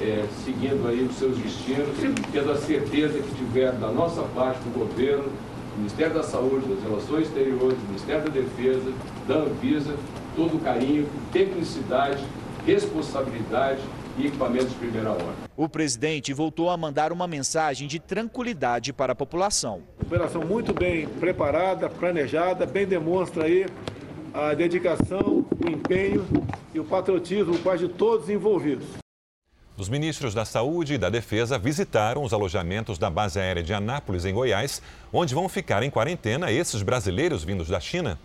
é, 0.03 0.27
seguindo 0.45 0.87
aí 0.89 1.03
os 1.03 1.17
seus 1.17 1.39
destinos, 1.39 1.89
tendo 2.33 2.51
a 2.51 2.57
certeza 2.57 3.21
que 3.21 3.35
tiver 3.37 3.73
da 3.73 3.89
nossa 3.89 4.23
parte 4.35 4.59
do 4.61 4.79
governo, 4.79 5.25
do 5.25 5.77
Ministério 5.79 6.15
da 6.15 6.23
Saúde, 6.23 6.67
das 6.67 6.83
Relações 6.83 7.29
Exteriores, 7.29 7.79
do 7.79 7.87
Ministério 7.87 8.25
da 8.25 8.31
Defesa, 8.31 8.93
da 9.29 9.35
Anvisa, 9.37 9.95
todo 10.35 10.57
o 10.57 10.61
carinho, 10.61 11.09
tecnicidade, 11.33 12.23
responsabilidade 12.67 13.81
e 14.19 14.27
equipamentos 14.27 14.71
de 14.71 14.75
primeira 14.75 15.11
hora. 15.11 15.35
O 15.57 15.69
presidente 15.69 16.33
voltou 16.33 16.69
a 16.69 16.77
mandar 16.77 17.13
uma 17.13 17.27
mensagem 17.27 17.87
de 17.87 17.99
tranquilidade 17.99 18.93
para 18.93 19.13
a 19.13 19.17
população. 19.17 19.83
Operação 20.01 20.43
muito 20.43 20.75
bem 20.75 21.07
preparada, 21.07 21.89
planejada, 21.89 22.67
bem 22.67 22.87
demonstra 22.87 23.45
aí 23.45 23.67
a 24.35 24.53
dedicação, 24.55 25.47
o 25.65 25.69
empenho 25.69 26.27
e 26.75 26.81
o 26.81 26.85
patriotismo 26.85 27.59
quase 27.59 27.87
de 27.87 27.93
todos 27.93 28.29
envolvidos. 28.29 29.02
Os 29.83 29.89
ministros 29.89 30.33
da 30.33 30.45
Saúde 30.45 30.95
e 30.95 30.99
da 30.99 31.11
Defesa 31.11 31.59
visitaram 31.59 32.23
os 32.23 32.33
alojamentos 32.33 32.99
da 32.99 33.11
base 33.11 33.41
aérea 33.41 33.65
de 33.65 33.75
Anápolis, 33.75 34.25
em 34.25 34.33
Goiás, 34.33 34.81
onde 35.13 35.35
vão 35.35 35.49
ficar 35.49 35.83
em 35.83 35.91
quarentena 35.91 36.53
esses 36.53 36.83
brasileiros 36.83 37.43
vindos 37.43 37.67
da 37.67 37.81
China. 37.81 38.17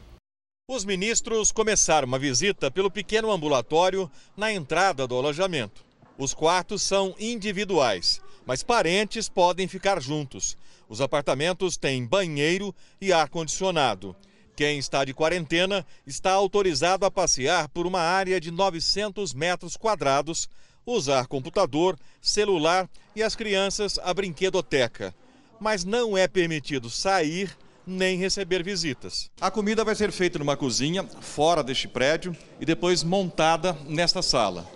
Os 0.70 0.86
ministros 0.86 1.52
começaram 1.52 2.08
uma 2.08 2.20
visita 2.20 2.70
pelo 2.70 2.92
pequeno 2.92 3.32
ambulatório 3.32 4.08
na 4.38 4.54
entrada 4.54 5.08
do 5.08 5.16
alojamento. 5.16 5.84
Os 6.16 6.32
quartos 6.32 6.84
são 6.84 7.16
individuais, 7.20 8.22
mas 8.46 8.62
parentes 8.62 9.28
podem 9.28 9.68
ficar 9.68 10.00
juntos. 10.00 10.56
Os 10.88 11.02
apartamentos 11.02 11.76
têm 11.76 12.06
banheiro 12.06 12.72
e 13.02 13.12
ar-condicionado. 13.12 14.16
Quem 14.56 14.78
está 14.78 15.04
de 15.04 15.14
quarentena 15.14 15.84
está 16.06 16.34
autorizado 16.34 17.04
a 17.04 17.10
passear 17.10 17.68
por 17.70 17.88
uma 17.88 18.02
área 18.02 18.40
de 18.40 18.52
900 18.52 19.34
metros 19.34 19.76
quadrados, 19.76 20.48
usar 20.88 21.28
computador, 21.28 22.00
celular 22.22 22.90
e 23.14 23.22
as 23.22 23.36
crianças 23.36 24.00
a 24.02 24.14
brinquedoteca. 24.14 25.14
Mas 25.60 25.84
não 25.84 26.18
é 26.18 26.28
permitido 26.28 26.90
sair 26.90 27.56
nem 27.86 28.18
receber 28.18 28.64
visitas. 28.64 29.30
A 29.40 29.52
comida 29.52 29.84
vai 29.84 29.96
ser 29.96 30.12
feita 30.12 30.40
numa 30.40 30.58
cozinha 30.58 31.04
fora 31.04 31.64
deste 31.64 31.88
prédio 31.88 32.36
e 32.60 32.66
depois 32.66 33.04
montada 33.04 33.78
nesta 33.88 34.22
sala. 34.22 34.70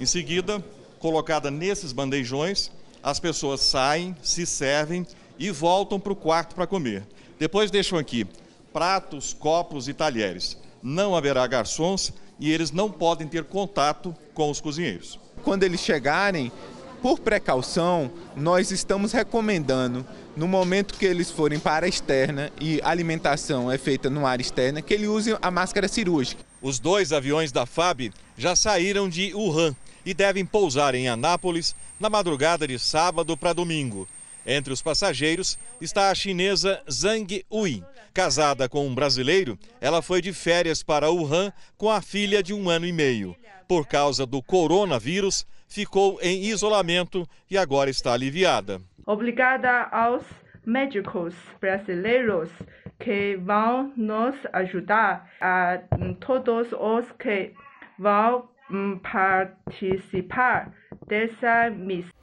Em 0.00 0.06
seguida, 0.06 0.64
colocada 0.98 1.50
nesses 1.50 1.92
bandejões, 1.92 2.70
as 3.02 3.20
pessoas 3.20 3.60
saem, 3.60 4.16
se 4.22 4.44
servem 4.46 5.06
e 5.38 5.50
voltam 5.50 6.00
para 6.00 6.12
o 6.12 6.16
quarto 6.16 6.54
para 6.54 6.66
comer. 6.66 7.06
Depois 7.38 7.70
deixam 7.70 7.98
aqui 7.98 8.26
pratos, 8.72 9.32
copos 9.32 9.88
e 9.88 9.94
talheres. 9.94 10.56
Não 10.82 11.14
haverá 11.14 11.46
garçons 11.46 12.12
e 12.40 12.50
eles 12.50 12.70
não 12.70 12.90
podem 12.90 13.28
ter 13.28 13.44
contato 13.44 14.14
com 14.34 14.50
os 14.50 14.60
cozinheiros. 14.60 15.18
Quando 15.38 15.62
eles 15.62 15.80
chegarem, 15.80 16.52
por 17.00 17.20
precaução, 17.20 18.10
nós 18.36 18.70
estamos 18.70 19.12
recomendando, 19.12 20.04
no 20.36 20.48
momento 20.48 20.94
que 20.94 21.06
eles 21.06 21.30
forem 21.30 21.58
para 21.58 21.86
a 21.86 21.88
externa 21.88 22.50
e 22.60 22.80
a 22.82 22.90
alimentação 22.90 23.70
é 23.70 23.78
feita 23.78 24.10
no 24.10 24.26
área 24.26 24.42
externa, 24.42 24.82
que 24.82 24.94
ele 24.94 25.06
use 25.06 25.36
a 25.40 25.50
máscara 25.50 25.88
cirúrgica. 25.88 26.42
Os 26.60 26.78
dois 26.78 27.12
aviões 27.12 27.52
da 27.52 27.66
FAB 27.66 28.10
já 28.36 28.56
saíram 28.56 29.08
de 29.08 29.32
Wuhan 29.34 29.74
e 30.04 30.12
devem 30.12 30.44
pousar 30.44 30.94
em 30.94 31.08
Anápolis 31.08 31.74
na 32.00 32.10
madrugada 32.10 32.66
de 32.66 32.78
sábado 32.78 33.36
para 33.36 33.52
domingo. 33.52 34.08
Entre 34.50 34.72
os 34.72 34.80
passageiros 34.80 35.58
está 35.78 36.10
a 36.10 36.14
chinesa 36.14 36.82
Zhang 36.90 37.44
Hui. 37.50 37.84
Casada 38.14 38.66
com 38.66 38.86
um 38.86 38.94
brasileiro, 38.94 39.58
ela 39.78 40.00
foi 40.00 40.22
de 40.22 40.32
férias 40.32 40.82
para 40.82 41.10
Wuhan 41.10 41.52
com 41.76 41.90
a 41.90 42.00
filha 42.00 42.42
de 42.42 42.54
um 42.54 42.70
ano 42.70 42.86
e 42.86 42.92
meio. 42.92 43.36
Por 43.68 43.86
causa 43.86 44.24
do 44.24 44.42
coronavírus, 44.42 45.46
ficou 45.68 46.18
em 46.22 46.44
isolamento 46.44 47.28
e 47.50 47.58
agora 47.58 47.90
está 47.90 48.14
aliviada. 48.14 48.80
Obrigada 49.04 49.82
aos 49.92 50.24
médicos 50.64 51.34
brasileiros 51.60 52.48
que 52.98 53.36
vão 53.36 53.92
nos 53.98 54.34
ajudar, 54.54 55.30
a 55.42 55.78
todos 56.20 56.68
os 56.72 57.12
que 57.18 57.52
vão 57.98 58.48
participar 59.02 60.72
dessa 61.06 61.68
missão. 61.68 62.17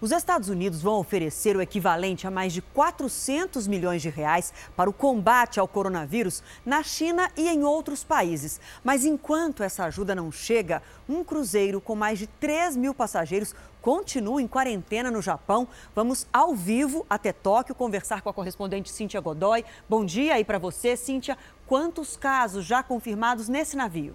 Os 0.00 0.12
Estados 0.12 0.48
Unidos 0.48 0.80
vão 0.80 1.00
oferecer 1.00 1.56
o 1.56 1.60
equivalente 1.60 2.24
a 2.24 2.30
mais 2.30 2.52
de 2.52 2.62
400 2.62 3.66
milhões 3.66 4.00
de 4.00 4.08
reais 4.08 4.52
para 4.76 4.88
o 4.88 4.92
combate 4.92 5.58
ao 5.58 5.66
coronavírus 5.66 6.40
na 6.64 6.84
China 6.84 7.28
e 7.36 7.48
em 7.48 7.64
outros 7.64 8.04
países. 8.04 8.60
Mas 8.84 9.04
enquanto 9.04 9.60
essa 9.60 9.86
ajuda 9.86 10.14
não 10.14 10.30
chega, 10.30 10.80
um 11.08 11.24
cruzeiro 11.24 11.80
com 11.80 11.96
mais 11.96 12.16
de 12.16 12.28
3 12.28 12.76
mil 12.76 12.94
passageiros 12.94 13.56
continua 13.82 14.40
em 14.40 14.46
quarentena 14.46 15.10
no 15.10 15.20
Japão. 15.20 15.66
Vamos 15.96 16.28
ao 16.32 16.54
vivo 16.54 17.04
até 17.10 17.32
Tóquio 17.32 17.74
conversar 17.74 18.22
com 18.22 18.28
a 18.28 18.34
correspondente 18.34 18.92
Cíntia 18.92 19.20
Godoy. 19.20 19.64
Bom 19.88 20.04
dia 20.04 20.34
aí 20.34 20.44
para 20.44 20.58
você, 20.58 20.96
Cíntia. 20.96 21.36
Quantos 21.66 22.16
casos 22.16 22.64
já 22.64 22.84
confirmados 22.84 23.48
nesse 23.48 23.76
navio? 23.76 24.14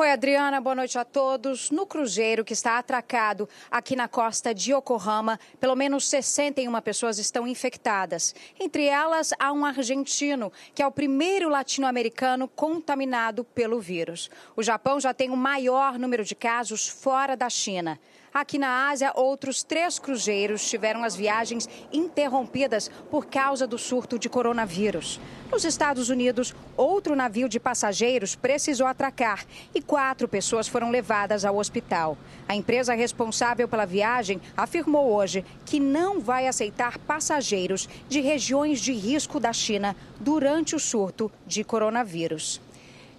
Oi, 0.00 0.10
Adriana, 0.10 0.62
boa 0.62 0.74
noite 0.74 0.98
a 0.98 1.04
todos. 1.04 1.70
No 1.70 1.84
cruzeiro 1.84 2.42
que 2.42 2.54
está 2.54 2.78
atracado 2.78 3.46
aqui 3.70 3.94
na 3.94 4.08
costa 4.08 4.54
de 4.54 4.72
Yokohama, 4.72 5.38
pelo 5.60 5.76
menos 5.76 6.08
61 6.08 6.80
pessoas 6.80 7.18
estão 7.18 7.46
infectadas. 7.46 8.34
Entre 8.58 8.86
elas, 8.86 9.34
há 9.38 9.52
um 9.52 9.62
argentino, 9.62 10.50
que 10.74 10.82
é 10.82 10.86
o 10.86 10.90
primeiro 10.90 11.50
latino-americano 11.50 12.48
contaminado 12.48 13.44
pelo 13.44 13.78
vírus. 13.78 14.30
O 14.56 14.62
Japão 14.62 14.98
já 14.98 15.12
tem 15.12 15.28
o 15.28 15.36
maior 15.36 15.98
número 15.98 16.24
de 16.24 16.34
casos 16.34 16.88
fora 16.88 17.36
da 17.36 17.50
China. 17.50 18.00
Aqui 18.32 18.58
na 18.58 18.88
Ásia, 18.88 19.12
outros 19.16 19.64
três 19.64 19.98
cruzeiros 19.98 20.64
tiveram 20.68 21.02
as 21.02 21.16
viagens 21.16 21.68
interrompidas 21.92 22.88
por 23.10 23.26
causa 23.26 23.66
do 23.66 23.76
surto 23.76 24.20
de 24.20 24.28
coronavírus. 24.28 25.20
Nos 25.50 25.64
Estados 25.64 26.08
Unidos, 26.08 26.54
outro 26.76 27.16
navio 27.16 27.48
de 27.48 27.58
passageiros 27.58 28.36
precisou 28.36 28.86
atracar 28.86 29.44
e 29.74 29.82
quatro 29.82 30.28
pessoas 30.28 30.68
foram 30.68 30.92
levadas 30.92 31.44
ao 31.44 31.56
hospital. 31.56 32.16
A 32.48 32.54
empresa 32.54 32.94
responsável 32.94 33.66
pela 33.66 33.84
viagem 33.84 34.40
afirmou 34.56 35.12
hoje 35.12 35.44
que 35.66 35.80
não 35.80 36.20
vai 36.20 36.46
aceitar 36.46 36.98
passageiros 36.98 37.88
de 38.08 38.20
regiões 38.20 38.80
de 38.80 38.92
risco 38.92 39.40
da 39.40 39.52
China 39.52 39.96
durante 40.20 40.76
o 40.76 40.78
surto 40.78 41.32
de 41.44 41.64
coronavírus. 41.64 42.60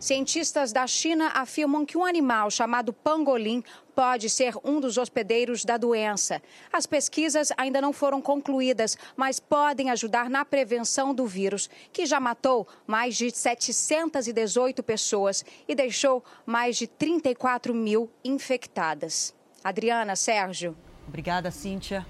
Cientistas 0.01 0.71
da 0.71 0.87
China 0.87 1.27
afirmam 1.35 1.85
que 1.85 1.95
um 1.95 2.03
animal 2.03 2.49
chamado 2.49 2.91
pangolim 2.91 3.63
pode 3.95 4.29
ser 4.29 4.53
um 4.63 4.79
dos 4.79 4.97
hospedeiros 4.97 5.63
da 5.63 5.77
doença. 5.77 6.41
As 6.71 6.85
pesquisas 6.85 7.51
ainda 7.57 7.81
não 7.81 7.93
foram 7.93 8.21
concluídas, 8.21 8.97
mas 9.15 9.39
podem 9.39 9.89
ajudar 9.89 10.29
na 10.29 10.43
prevenção 10.43 11.13
do 11.13 11.25
vírus, 11.25 11.69
que 11.91 12.05
já 12.05 12.19
matou 12.19 12.67
mais 12.87 13.15
de 13.15 13.29
718 13.31 14.81
pessoas 14.81 15.45
e 15.67 15.75
deixou 15.75 16.23
mais 16.45 16.77
de 16.77 16.87
34 16.87 17.73
mil 17.73 18.09
infectadas. 18.23 19.33
Adriana, 19.63 20.15
Sérgio. 20.15 20.75
Obrigada, 21.07 21.51
Cíntia. 21.51 22.05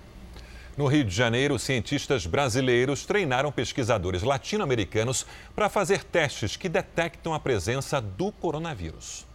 No 0.77 0.87
Rio 0.87 1.03
de 1.03 1.13
Janeiro, 1.13 1.59
cientistas 1.59 2.25
brasileiros 2.25 3.05
treinaram 3.05 3.51
pesquisadores 3.51 4.23
latino-americanos 4.23 5.25
para 5.53 5.69
fazer 5.69 6.03
testes 6.03 6.55
que 6.55 6.69
detectam 6.69 7.33
a 7.33 7.39
presença 7.39 7.99
do 7.99 8.31
coronavírus. 8.31 9.27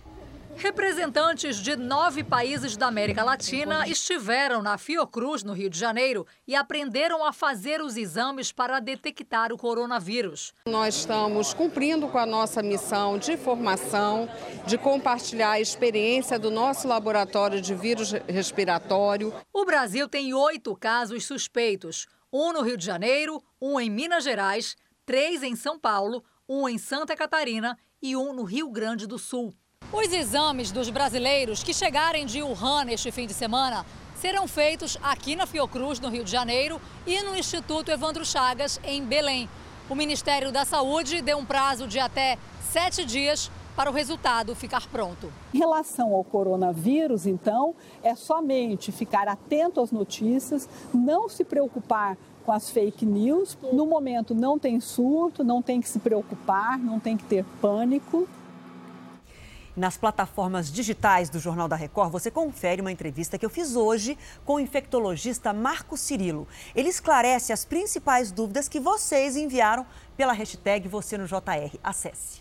Representantes 0.56 1.56
de 1.58 1.76
nove 1.76 2.24
países 2.24 2.78
da 2.78 2.86
América 2.86 3.22
Latina 3.22 3.86
estiveram 3.86 4.62
na 4.62 4.78
Fiocruz, 4.78 5.44
no 5.44 5.52
Rio 5.52 5.68
de 5.68 5.78
Janeiro, 5.78 6.26
e 6.48 6.54
aprenderam 6.54 7.22
a 7.22 7.32
fazer 7.32 7.82
os 7.82 7.94
exames 7.96 8.50
para 8.50 8.80
detectar 8.80 9.52
o 9.52 9.58
coronavírus. 9.58 10.54
Nós 10.66 10.96
estamos 10.96 11.52
cumprindo 11.52 12.08
com 12.08 12.16
a 12.16 12.24
nossa 12.24 12.62
missão 12.62 13.18
de 13.18 13.36
formação, 13.36 14.28
de 14.66 14.78
compartilhar 14.78 15.52
a 15.52 15.60
experiência 15.60 16.38
do 16.38 16.50
nosso 16.50 16.88
laboratório 16.88 17.60
de 17.60 17.74
vírus 17.74 18.12
respiratório. 18.26 19.34
O 19.52 19.66
Brasil 19.66 20.08
tem 20.08 20.32
oito 20.32 20.74
casos 20.74 21.26
suspeitos: 21.26 22.06
um 22.32 22.54
no 22.54 22.62
Rio 22.62 22.78
de 22.78 22.84
Janeiro, 22.84 23.42
um 23.60 23.78
em 23.78 23.90
Minas 23.90 24.24
Gerais, 24.24 24.74
três 25.04 25.42
em 25.42 25.54
São 25.54 25.78
Paulo, 25.78 26.24
um 26.48 26.66
em 26.66 26.78
Santa 26.78 27.14
Catarina 27.14 27.78
e 28.00 28.16
um 28.16 28.32
no 28.32 28.42
Rio 28.42 28.70
Grande 28.70 29.06
do 29.06 29.18
Sul. 29.18 29.52
Os 29.92 30.12
exames 30.12 30.72
dos 30.72 30.90
brasileiros 30.90 31.62
que 31.62 31.72
chegarem 31.72 32.26
de 32.26 32.42
Wuhan 32.42 32.84
neste 32.84 33.12
fim 33.12 33.24
de 33.24 33.32
semana 33.32 33.86
serão 34.16 34.48
feitos 34.48 34.98
aqui 35.00 35.36
na 35.36 35.46
Fiocruz, 35.46 36.00
no 36.00 36.08
Rio 36.08 36.24
de 36.24 36.30
Janeiro, 36.30 36.80
e 37.06 37.22
no 37.22 37.36
Instituto 37.36 37.90
Evandro 37.90 38.24
Chagas, 38.24 38.80
em 38.84 39.04
Belém. 39.04 39.48
O 39.88 39.94
Ministério 39.94 40.50
da 40.50 40.64
Saúde 40.64 41.22
deu 41.22 41.38
um 41.38 41.44
prazo 41.44 41.86
de 41.86 42.00
até 42.00 42.36
sete 42.60 43.04
dias 43.04 43.50
para 43.76 43.88
o 43.88 43.92
resultado 43.92 44.56
ficar 44.56 44.88
pronto. 44.88 45.32
Em 45.54 45.58
relação 45.58 46.12
ao 46.14 46.24
coronavírus, 46.24 47.24
então, 47.24 47.74
é 48.02 48.16
somente 48.16 48.90
ficar 48.90 49.28
atento 49.28 49.80
às 49.80 49.92
notícias, 49.92 50.68
não 50.92 51.28
se 51.28 51.44
preocupar 51.44 52.18
com 52.44 52.50
as 52.50 52.70
fake 52.70 53.06
news. 53.06 53.56
No 53.72 53.86
momento 53.86 54.34
não 54.34 54.58
tem 54.58 54.80
surto, 54.80 55.44
não 55.44 55.62
tem 55.62 55.80
que 55.80 55.88
se 55.88 56.00
preocupar, 56.00 56.76
não 56.76 56.98
tem 56.98 57.16
que 57.16 57.24
ter 57.24 57.44
pânico. 57.60 58.26
Nas 59.76 59.98
plataformas 59.98 60.72
digitais 60.72 61.28
do 61.28 61.38
Jornal 61.38 61.68
da 61.68 61.76
Record, 61.76 62.10
você 62.10 62.30
confere 62.30 62.80
uma 62.80 62.90
entrevista 62.90 63.36
que 63.36 63.44
eu 63.44 63.50
fiz 63.50 63.76
hoje 63.76 64.16
com 64.42 64.54
o 64.54 64.60
infectologista 64.60 65.52
Marco 65.52 65.98
Cirilo. 65.98 66.48
Ele 66.74 66.88
esclarece 66.88 67.52
as 67.52 67.66
principais 67.66 68.32
dúvidas 68.32 68.70
que 68.70 68.80
vocês 68.80 69.36
enviaram 69.36 69.84
pela 70.16 70.32
hashtag 70.32 70.88
Você 70.88 71.18
no 71.18 71.26
JR. 71.26 71.76
Acesse. 71.84 72.40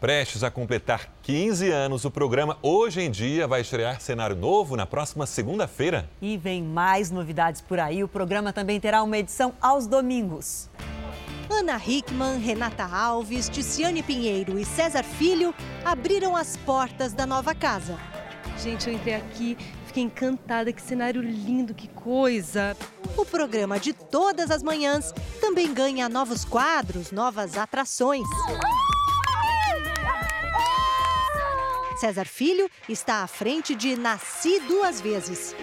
Prestes 0.00 0.44
a 0.44 0.50
completar 0.50 1.12
15 1.22 1.70
anos, 1.72 2.04
o 2.04 2.10
programa 2.10 2.56
Hoje 2.62 3.02
em 3.02 3.10
Dia 3.10 3.48
vai 3.48 3.62
estrear 3.62 4.00
cenário 4.00 4.36
novo 4.36 4.76
na 4.76 4.86
próxima 4.86 5.26
segunda-feira. 5.26 6.08
E 6.22 6.38
vem 6.38 6.62
mais 6.62 7.10
novidades 7.10 7.60
por 7.60 7.80
aí. 7.80 8.04
O 8.04 8.08
programa 8.08 8.52
também 8.52 8.78
terá 8.78 9.02
uma 9.02 9.18
edição 9.18 9.52
aos 9.60 9.88
domingos. 9.88 10.70
Ana 11.50 11.76
Hickman, 11.76 12.38
Renata 12.38 12.84
Alves, 12.84 13.48
Ticiane 13.48 14.04
Pinheiro 14.04 14.56
e 14.56 14.64
César 14.64 15.02
Filho 15.02 15.52
abriram 15.84 16.36
as 16.36 16.56
portas 16.56 17.12
da 17.12 17.26
nova 17.26 17.54
casa. 17.54 17.98
Gente, 18.62 18.88
eu 18.88 18.94
entrei 18.94 19.14
aqui, 19.14 19.58
fiquei 19.84 20.04
encantada, 20.04 20.72
que 20.72 20.80
cenário 20.80 21.20
lindo, 21.20 21.74
que 21.74 21.88
coisa! 21.88 22.76
O 23.16 23.26
programa 23.26 23.80
de 23.80 23.92
todas 23.92 24.50
as 24.50 24.62
manhãs 24.62 25.12
também 25.40 25.74
ganha 25.74 26.08
novos 26.08 26.44
quadros, 26.44 27.10
novas 27.10 27.58
atrações. 27.58 28.28
César 31.98 32.26
Filho 32.26 32.70
está 32.88 33.22
à 33.22 33.26
frente 33.26 33.74
de 33.74 33.96
Nasci 33.96 34.60
Duas 34.60 35.00
Vezes 35.00 35.54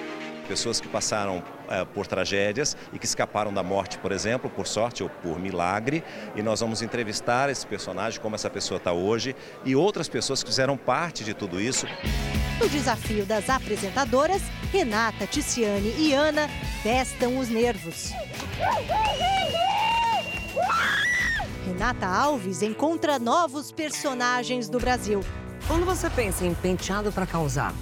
pessoas 0.48 0.80
que 0.80 0.88
passaram 0.88 1.44
é, 1.70 1.86
por 1.86 2.08
tragédias 2.08 2.76
e 2.94 2.98
que 2.98 3.06
escaparam 3.06 3.54
da 3.54 3.62
morte, 3.62 3.98
por 3.98 4.12
exemplo, 4.12 4.50
por 4.50 4.66
sorte 4.66 5.04
ou 5.04 5.10
por 5.10 5.40
milagre. 5.40 6.04
E 6.36 6.42
nós 6.42 6.62
vamos 6.62 6.82
entrevistar 6.82 7.50
esse 7.50 7.68
personagem, 7.68 8.20
como 8.20 8.36
essa 8.36 8.50
pessoa 8.50 8.78
está 8.78 8.94
hoje, 8.94 9.36
e 9.66 9.76
outras 9.76 10.08
pessoas 10.08 10.42
que 10.42 10.50
fizeram 10.50 10.78
parte 10.78 11.24
de 11.24 11.34
tudo 11.34 11.60
isso. 11.60 11.86
O 12.64 12.68
desafio 12.68 13.26
das 13.26 13.50
apresentadoras, 13.50 14.42
Renata, 14.72 15.28
Ticiane 15.28 15.94
e 15.98 16.14
Ana, 16.14 16.50
testam 16.82 17.38
os 17.38 17.50
nervos. 17.50 18.12
Renata 21.68 22.08
Alves 22.08 22.62
encontra 22.62 23.20
novos 23.20 23.72
personagens 23.72 24.70
do 24.70 24.80
Brasil. 24.80 25.22
Quando 25.68 25.86
você 25.86 26.10
pensa 26.10 26.46
em 26.46 26.54
penteado 26.54 27.12
para 27.12 27.28
causar? 27.28 27.74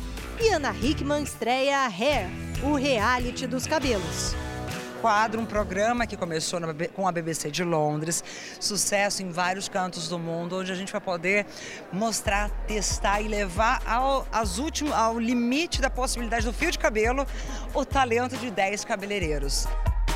E 0.41 0.49
Ana 0.49 0.75
Hickman 0.81 1.23
estreia 1.23 1.85
Hair, 1.85 2.27
o 2.63 2.75
reality 2.75 3.47
dos 3.47 3.67
cabelos. 3.67 4.35
Quadro, 5.01 5.39
um 5.39 5.45
programa 5.45 6.07
que 6.07 6.17
começou 6.17 6.59
com 6.93 7.07
a 7.07 7.11
BBC 7.11 7.51
de 7.51 7.63
Londres, 7.63 8.23
sucesso 8.59 9.21
em 9.21 9.29
vários 9.29 9.69
cantos 9.69 10.07
do 10.07 10.17
mundo, 10.17 10.57
onde 10.57 10.71
a 10.71 10.75
gente 10.75 10.91
vai 10.91 11.01
poder 11.01 11.45
mostrar, 11.93 12.49
testar 12.65 13.21
e 13.21 13.27
levar 13.27 13.83
ao, 13.85 14.27
as 14.31 14.57
últimos, 14.57 14.93
ao 14.93 15.19
limite 15.19 15.79
da 15.79 15.89
possibilidade 15.89 16.45
do 16.45 16.53
fio 16.53 16.71
de 16.71 16.79
cabelo 16.79 17.25
o 17.73 17.85
talento 17.85 18.35
de 18.37 18.49
10 18.49 18.83
cabeleireiros. 18.85 19.67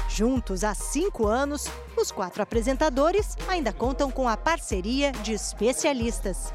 Juntos 0.09 0.63
há 0.63 0.73
cinco 0.73 1.27
anos, 1.27 1.67
os 1.95 2.11
quatro 2.11 2.41
apresentadores 2.41 3.37
ainda 3.47 3.71
contam 3.71 4.09
com 4.09 4.27
a 4.27 4.35
parceria 4.35 5.11
de 5.11 5.33
especialistas. 5.33 6.51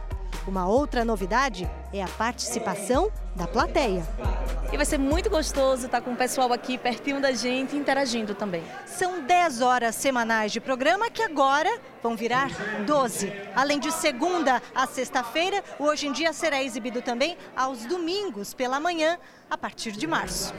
Uma 0.47 0.69
outra 0.69 1.07
novidade 1.07 1.69
é 1.91 2.03
a 2.03 2.09
participação 2.09 3.11
da 3.35 3.47
plateia. 3.47 4.07
E 4.71 4.77
vai 4.77 4.85
ser 4.85 4.99
muito 4.99 5.31
gostoso 5.31 5.87
estar 5.87 6.03
com 6.03 6.13
o 6.13 6.17
pessoal 6.17 6.53
aqui 6.53 6.77
pertinho 6.77 7.19
da 7.19 7.33
gente, 7.33 7.75
interagindo 7.75 8.35
também. 8.35 8.63
São 8.85 9.23
10 9.23 9.63
horas 9.63 9.95
semanais 9.95 10.53
de 10.53 10.61
programa 10.61 11.11
que 11.11 11.23
agora 11.23 11.81
vão 12.03 12.15
virar 12.15 12.51
12. 12.85 13.33
Além 13.57 13.79
de 13.79 13.91
segunda 13.91 14.61
a 14.75 14.87
sexta-feira, 14.87 15.65
o 15.79 15.85
Hoje 15.85 16.09
em 16.09 16.13
Dia 16.13 16.33
será 16.33 16.63
exibido 16.63 17.01
também 17.01 17.39
aos 17.57 17.87
domingos 17.87 18.53
pela 18.53 18.79
manhã, 18.79 19.17
a 19.49 19.57
partir 19.57 19.93
de 19.93 20.07
março. 20.07 20.53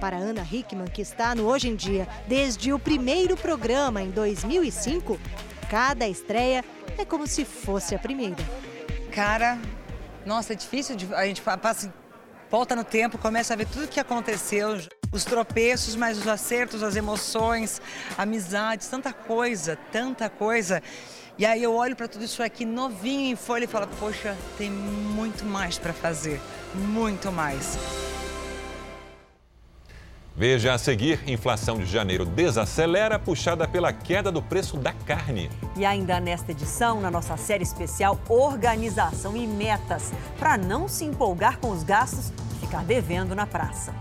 Para 0.00 0.16
Ana 0.16 0.46
Hickman, 0.50 0.86
que 0.86 1.02
está 1.02 1.34
no 1.34 1.46
Hoje 1.46 1.68
em 1.68 1.74
Dia 1.74 2.06
desde 2.28 2.72
o 2.72 2.78
primeiro 2.78 3.36
programa 3.36 4.02
em 4.02 4.10
2005, 4.10 5.18
cada 5.68 6.06
estreia 6.06 6.64
é 6.96 7.04
como 7.04 7.26
se 7.26 7.44
fosse 7.44 7.94
a 7.94 7.98
primeira. 7.98 8.69
Cara, 9.12 9.58
nossa, 10.24 10.52
é 10.52 10.56
difícil. 10.56 10.96
De, 10.96 11.12
a 11.14 11.26
gente 11.26 11.42
passa, 11.42 11.92
volta 12.50 12.76
no 12.76 12.84
tempo, 12.84 13.18
começa 13.18 13.52
a 13.54 13.56
ver 13.56 13.66
tudo 13.66 13.84
o 13.84 13.88
que 13.88 13.98
aconteceu, 13.98 14.80
os 15.12 15.24
tropeços, 15.24 15.96
mas 15.96 16.18
os 16.18 16.28
acertos, 16.28 16.82
as 16.82 16.96
emoções, 16.96 17.80
amizades, 18.16 18.88
tanta 18.88 19.12
coisa, 19.12 19.76
tanta 19.90 20.28
coisa. 20.28 20.82
E 21.36 21.46
aí 21.46 21.62
eu 21.62 21.74
olho 21.74 21.96
para 21.96 22.06
tudo 22.06 22.24
isso 22.24 22.42
aqui 22.42 22.64
novinho 22.64 23.32
em 23.32 23.36
folha 23.36 23.64
e 23.64 23.66
falo, 23.66 23.88
poxa, 23.98 24.36
tem 24.58 24.70
muito 24.70 25.44
mais 25.44 25.78
para 25.78 25.92
fazer, 25.92 26.40
muito 26.74 27.32
mais. 27.32 27.78
Veja 30.36 30.72
a 30.72 30.78
seguir, 30.78 31.20
inflação 31.28 31.78
de 31.78 31.86
janeiro 31.86 32.24
desacelera, 32.24 33.18
puxada 33.18 33.66
pela 33.66 33.92
queda 33.92 34.30
do 34.30 34.40
preço 34.40 34.76
da 34.76 34.92
carne. 34.92 35.50
E 35.76 35.84
ainda 35.84 36.20
nesta 36.20 36.52
edição, 36.52 37.00
na 37.00 37.10
nossa 37.10 37.36
série 37.36 37.64
especial 37.64 38.18
Organização 38.28 39.36
e 39.36 39.46
Metas, 39.46 40.12
para 40.38 40.56
não 40.56 40.88
se 40.88 41.04
empolgar 41.04 41.58
com 41.58 41.70
os 41.70 41.82
gastos 41.82 42.32
e 42.56 42.66
ficar 42.66 42.84
devendo 42.84 43.34
na 43.34 43.46
praça. 43.46 43.94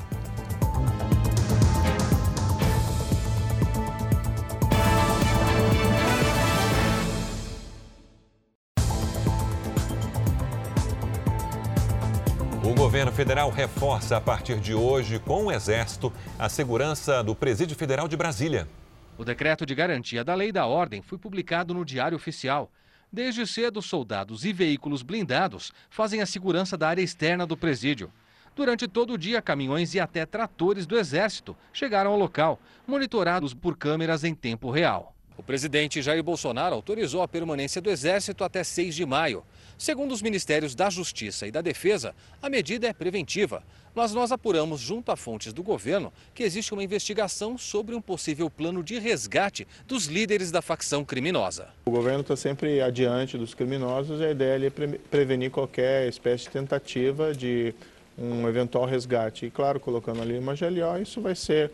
Governo 12.89 13.11
federal 13.11 13.51
reforça 13.51 14.17
a 14.17 14.21
partir 14.21 14.59
de 14.59 14.73
hoje, 14.73 15.19
com 15.19 15.45
o 15.45 15.51
Exército, 15.51 16.11
a 16.39 16.49
segurança 16.49 17.23
do 17.23 17.35
Presídio 17.35 17.75
Federal 17.75 18.07
de 18.07 18.17
Brasília. 18.17 18.67
O 19.15 19.23
decreto 19.23 19.63
de 19.63 19.75
garantia 19.75 20.23
da 20.23 20.33
lei 20.33 20.51
da 20.51 20.65
ordem 20.65 20.99
foi 20.99 21.19
publicado 21.19 21.71
no 21.71 21.85
Diário 21.85 22.15
Oficial. 22.15 22.71
Desde 23.13 23.45
cedo, 23.45 23.79
soldados 23.79 24.43
e 24.43 24.51
veículos 24.51 25.03
blindados 25.03 25.71
fazem 25.87 26.19
a 26.19 26.25
segurança 26.25 26.75
da 26.75 26.89
área 26.89 27.03
externa 27.03 27.45
do 27.45 27.55
presídio. 27.55 28.11
Durante 28.55 28.87
todo 28.87 29.13
o 29.13 29.19
dia, 29.19 29.39
caminhões 29.39 29.93
e 29.93 29.99
até 29.99 30.25
tratores 30.25 30.87
do 30.87 30.97
Exército 30.97 31.55
chegaram 31.71 32.09
ao 32.09 32.17
local, 32.17 32.59
monitorados 32.87 33.53
por 33.53 33.77
câmeras 33.77 34.23
em 34.23 34.33
tempo 34.33 34.71
real. 34.71 35.13
O 35.39 35.43
presidente 35.43 36.01
Jair 36.01 36.21
Bolsonaro 36.21 36.75
autorizou 36.75 37.21
a 37.21 37.27
permanência 37.27 37.79
do 37.79 37.89
Exército 37.89 38.43
até 38.43 38.61
6 38.61 38.93
de 38.93 39.05
maio. 39.05 39.41
Segundo 39.77 40.11
os 40.11 40.21
Ministérios 40.21 40.75
da 40.75 40.89
Justiça 40.89 41.47
e 41.47 41.51
da 41.51 41.61
Defesa, 41.61 42.13
a 42.41 42.49
medida 42.49 42.87
é 42.89 42.91
preventiva. 42.91 43.63
Mas 43.95 44.13
nós 44.13 44.33
apuramos, 44.33 44.81
junto 44.81 45.13
a 45.13 45.15
fontes 45.15 45.53
do 45.53 45.63
governo, 45.63 46.11
que 46.35 46.43
existe 46.43 46.73
uma 46.73 46.83
investigação 46.83 47.57
sobre 47.57 47.95
um 47.95 48.01
possível 48.01 48.49
plano 48.49 48.83
de 48.83 48.99
resgate 48.99 49.65
dos 49.87 50.07
líderes 50.07 50.51
da 50.51 50.61
facção 50.61 51.05
criminosa. 51.05 51.69
O 51.85 51.91
governo 51.91 52.19
está 52.19 52.35
sempre 52.35 52.81
adiante 52.81 53.37
dos 53.37 53.53
criminosos 53.53 54.19
e 54.19 54.25
a 54.25 54.31
ideia 54.31 54.67
é 54.67 54.69
prevenir 55.09 55.51
qualquer 55.51 56.09
espécie 56.09 56.43
de 56.43 56.49
tentativa 56.49 57.33
de 57.33 57.73
um 58.17 58.45
eventual 58.45 58.83
resgate. 58.83 59.45
E, 59.45 59.49
claro, 59.49 59.79
colocando 59.79 60.21
ali 60.21 60.37
uma 60.37 60.53
GLO, 60.53 61.01
isso 61.01 61.21
vai 61.21 61.33
ser 61.33 61.71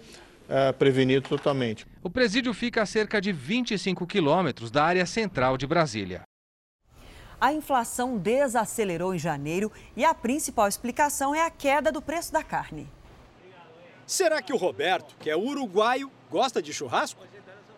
é, 0.47 0.71
prevenido 0.71 1.27
totalmente. 1.27 1.85
O 2.03 2.09
presídio 2.09 2.53
fica 2.53 2.81
a 2.81 2.85
cerca 2.85 3.19
de 3.19 3.31
25 3.31 4.05
quilômetros 4.05 4.71
da 4.71 4.83
área 4.83 5.05
central 5.05 5.57
de 5.57 5.65
Brasília. 5.67 6.23
A 7.39 7.53
inflação 7.53 8.17
desacelerou 8.17 9.13
em 9.13 9.19
janeiro 9.19 9.71
e 9.95 10.05
a 10.05 10.13
principal 10.13 10.67
explicação 10.67 11.35
é 11.35 11.45
a 11.45 11.49
queda 11.49 11.91
do 11.91 12.01
preço 12.01 12.31
da 12.31 12.41
carne. 12.41 12.87
Será 14.07 14.41
que 14.41 14.53
o 14.53 14.57
Roberto, 14.57 15.15
que 15.19 15.29
é 15.29 15.35
uruguaio, 15.35 16.11
gosta 16.29 16.61
de 16.61 16.71
churrasco? 16.71 17.23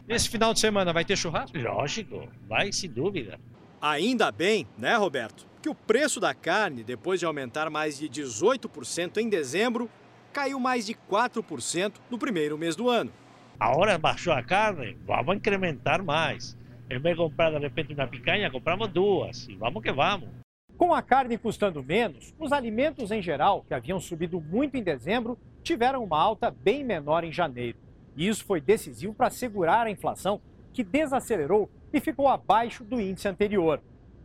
Esse 0.08 0.30
final 0.30 0.53
de 0.53 0.60
semana 0.60 0.93
vai 0.93 1.03
ter 1.03 1.17
churrasco? 1.17 1.58
Lógico, 1.58 2.27
vai 2.47 2.71
sem 2.71 2.89
dúvida. 2.89 3.39
Ainda 3.82 4.32
bem, 4.32 4.67
né, 4.77 4.95
Roberto, 4.95 5.45
que 5.62 5.69
o 5.69 5.75
preço 5.75 6.19
da 6.19 6.34
carne, 6.34 6.84
depois 6.84 7.19
de 7.19 7.25
aumentar 7.25 7.69
mais 7.69 7.97
de 7.97 8.10
18% 8.10 9.17
em 9.17 9.30
dezembro, 9.30 9.89
caiu 10.38 10.60
mais 10.60 10.86
de 10.86 10.93
4% 10.93 11.93
no 12.12 12.19
primeiro 12.19 12.60
mês 12.60 12.76
do 12.76 12.91
ano. 12.91 13.12
A 13.60 13.76
hora 13.76 13.97
baixou 13.97 14.32
a 14.32 14.43
carne, 14.43 14.95
vamos 15.04 15.36
incrementar 15.36 16.04
mais. 16.04 16.56
Em 16.88 17.00
vez 17.00 17.15
de 17.15 17.23
comprar 17.23 17.50
de 17.50 17.58
repente 17.58 17.91
uma 17.91 18.06
picanha, 18.06 18.52
compramos 18.52 18.88
duas 18.89 19.47
e 19.50 19.56
vamos 19.56 19.82
que 19.82 19.91
vamos. 19.91 20.30
Com 20.78 20.93
a 20.93 21.02
carne 21.02 21.39
custando 21.39 21.82
menos, 21.82 22.36
os 22.38 22.52
alimentos 22.52 23.10
em 23.10 23.19
geral, 23.19 23.65
que 23.67 23.73
haviam 23.73 24.00
subido 24.00 24.39
muito 24.39 24.78
em 24.78 24.84
dezembro, 24.84 25.39
tiveram 25.63 26.04
uma 26.04 26.21
alta 26.21 26.52
bem 26.52 26.84
menor 26.84 27.23
em 27.23 27.32
janeiro. 27.32 27.80
E 28.15 28.28
isso 28.28 28.45
foi 28.45 28.62
decisivo 28.62 29.15
para 29.15 29.32
segurar 29.32 29.88
a 29.88 29.91
inflação, 29.91 30.39
que 30.71 30.84
desacelerou 30.84 31.67
e 31.91 32.00
ficou 32.00 32.28
abaixo 32.28 32.84
do 32.84 33.02
índice 33.02 33.28
anterior. 33.28 33.82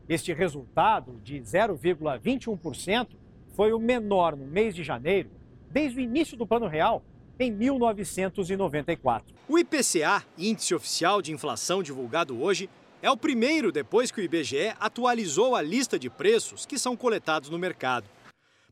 Este 0.07 0.35
resultado, 0.35 1.19
de 1.25 1.41
0,21%, 1.41 3.09
foi 3.57 3.73
o 3.73 3.79
menor 3.79 4.37
no 4.37 4.45
mês 4.47 4.75
de 4.75 4.85
janeiro 4.85 5.31
desde 5.73 5.99
o 5.99 6.03
início 6.03 6.37
do 6.37 6.47
Plano 6.47 6.69
Real, 6.69 7.03
em 7.39 7.51
1994. 7.51 9.35
O 9.49 9.59
IPCA, 9.59 10.25
Índice 10.37 10.75
Oficial 10.75 11.23
de 11.23 11.33
Inflação 11.33 11.83
divulgado 11.83 12.41
hoje, 12.41 12.69
é 13.01 13.11
o 13.11 13.17
primeiro 13.17 13.73
depois 13.73 14.11
que 14.11 14.21
o 14.21 14.23
IBGE 14.23 14.75
atualizou 14.79 15.57
a 15.57 15.63
lista 15.63 15.99
de 15.99 16.11
preços 16.11 16.67
que 16.67 16.79
são 16.79 16.97
coletados 16.97 17.49
no 17.49 17.59
mercado. 17.59 18.09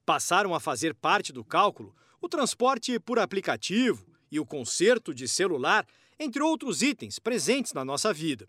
Passaram 0.05 0.55
a 0.55 0.61
fazer 0.61 0.95
parte 0.95 1.33
do 1.33 1.43
cálculo 1.43 1.95
o 2.21 2.29
transporte 2.29 3.01
por 3.01 3.19
aplicativo 3.19 4.07
e 4.31 4.39
o 4.39 4.45
conserto 4.45 5.15
de 5.15 5.27
celular, 5.27 5.87
entre 6.19 6.43
outros 6.43 6.83
itens 6.83 7.19
presentes 7.19 7.73
na 7.73 7.83
nossa 7.83 8.13
vida. 8.13 8.47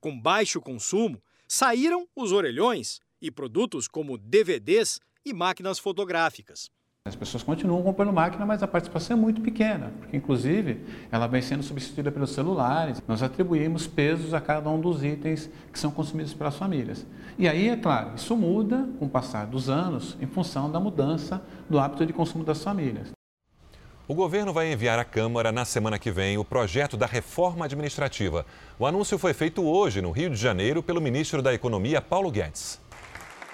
Com 0.00 0.18
baixo 0.18 0.60
consumo, 0.60 1.20
saíram 1.48 2.08
os 2.14 2.30
orelhões 2.30 3.00
e 3.20 3.30
produtos 3.30 3.88
como 3.88 4.16
DVDs 4.16 5.00
e 5.24 5.32
máquinas 5.32 5.80
fotográficas. 5.80 6.70
As 7.04 7.16
pessoas 7.16 7.42
continuam 7.42 7.82
comprando 7.82 8.12
máquina, 8.12 8.46
mas 8.46 8.62
a 8.62 8.68
participação 8.68 9.16
é 9.16 9.20
muito 9.20 9.40
pequena, 9.40 9.92
porque 9.98 10.16
inclusive 10.16 10.82
ela 11.10 11.26
vem 11.26 11.42
sendo 11.42 11.60
substituída 11.60 12.12
pelos 12.12 12.30
celulares. 12.30 13.02
Nós 13.08 13.24
atribuímos 13.24 13.88
pesos 13.88 14.32
a 14.32 14.40
cada 14.40 14.70
um 14.70 14.80
dos 14.80 15.02
itens 15.02 15.50
que 15.72 15.80
são 15.80 15.90
consumidos 15.90 16.32
pelas 16.32 16.56
famílias. 16.56 17.04
E 17.36 17.48
aí, 17.48 17.68
é 17.68 17.76
claro, 17.76 18.12
isso 18.14 18.36
muda 18.36 18.88
com 19.00 19.06
o 19.06 19.08
passar 19.08 19.46
dos 19.46 19.68
anos 19.68 20.16
em 20.20 20.26
função 20.28 20.70
da 20.70 20.78
mudança 20.78 21.42
do 21.68 21.80
hábito 21.80 22.06
de 22.06 22.12
consumo 22.12 22.44
das 22.44 22.62
famílias. 22.62 23.10
O 24.06 24.14
governo 24.14 24.52
vai 24.52 24.72
enviar 24.72 24.98
à 24.98 25.04
Câmara 25.04 25.50
na 25.50 25.64
semana 25.64 25.98
que 25.98 26.10
vem 26.12 26.38
o 26.38 26.44
projeto 26.44 26.96
da 26.96 27.06
reforma 27.06 27.64
administrativa. 27.64 28.46
O 28.78 28.86
anúncio 28.86 29.18
foi 29.18 29.34
feito 29.34 29.64
hoje 29.64 30.00
no 30.00 30.12
Rio 30.12 30.30
de 30.30 30.36
Janeiro 30.36 30.82
pelo 30.84 31.00
ministro 31.00 31.42
da 31.42 31.52
Economia, 31.52 32.00
Paulo 32.00 32.30
Guedes. 32.30 32.81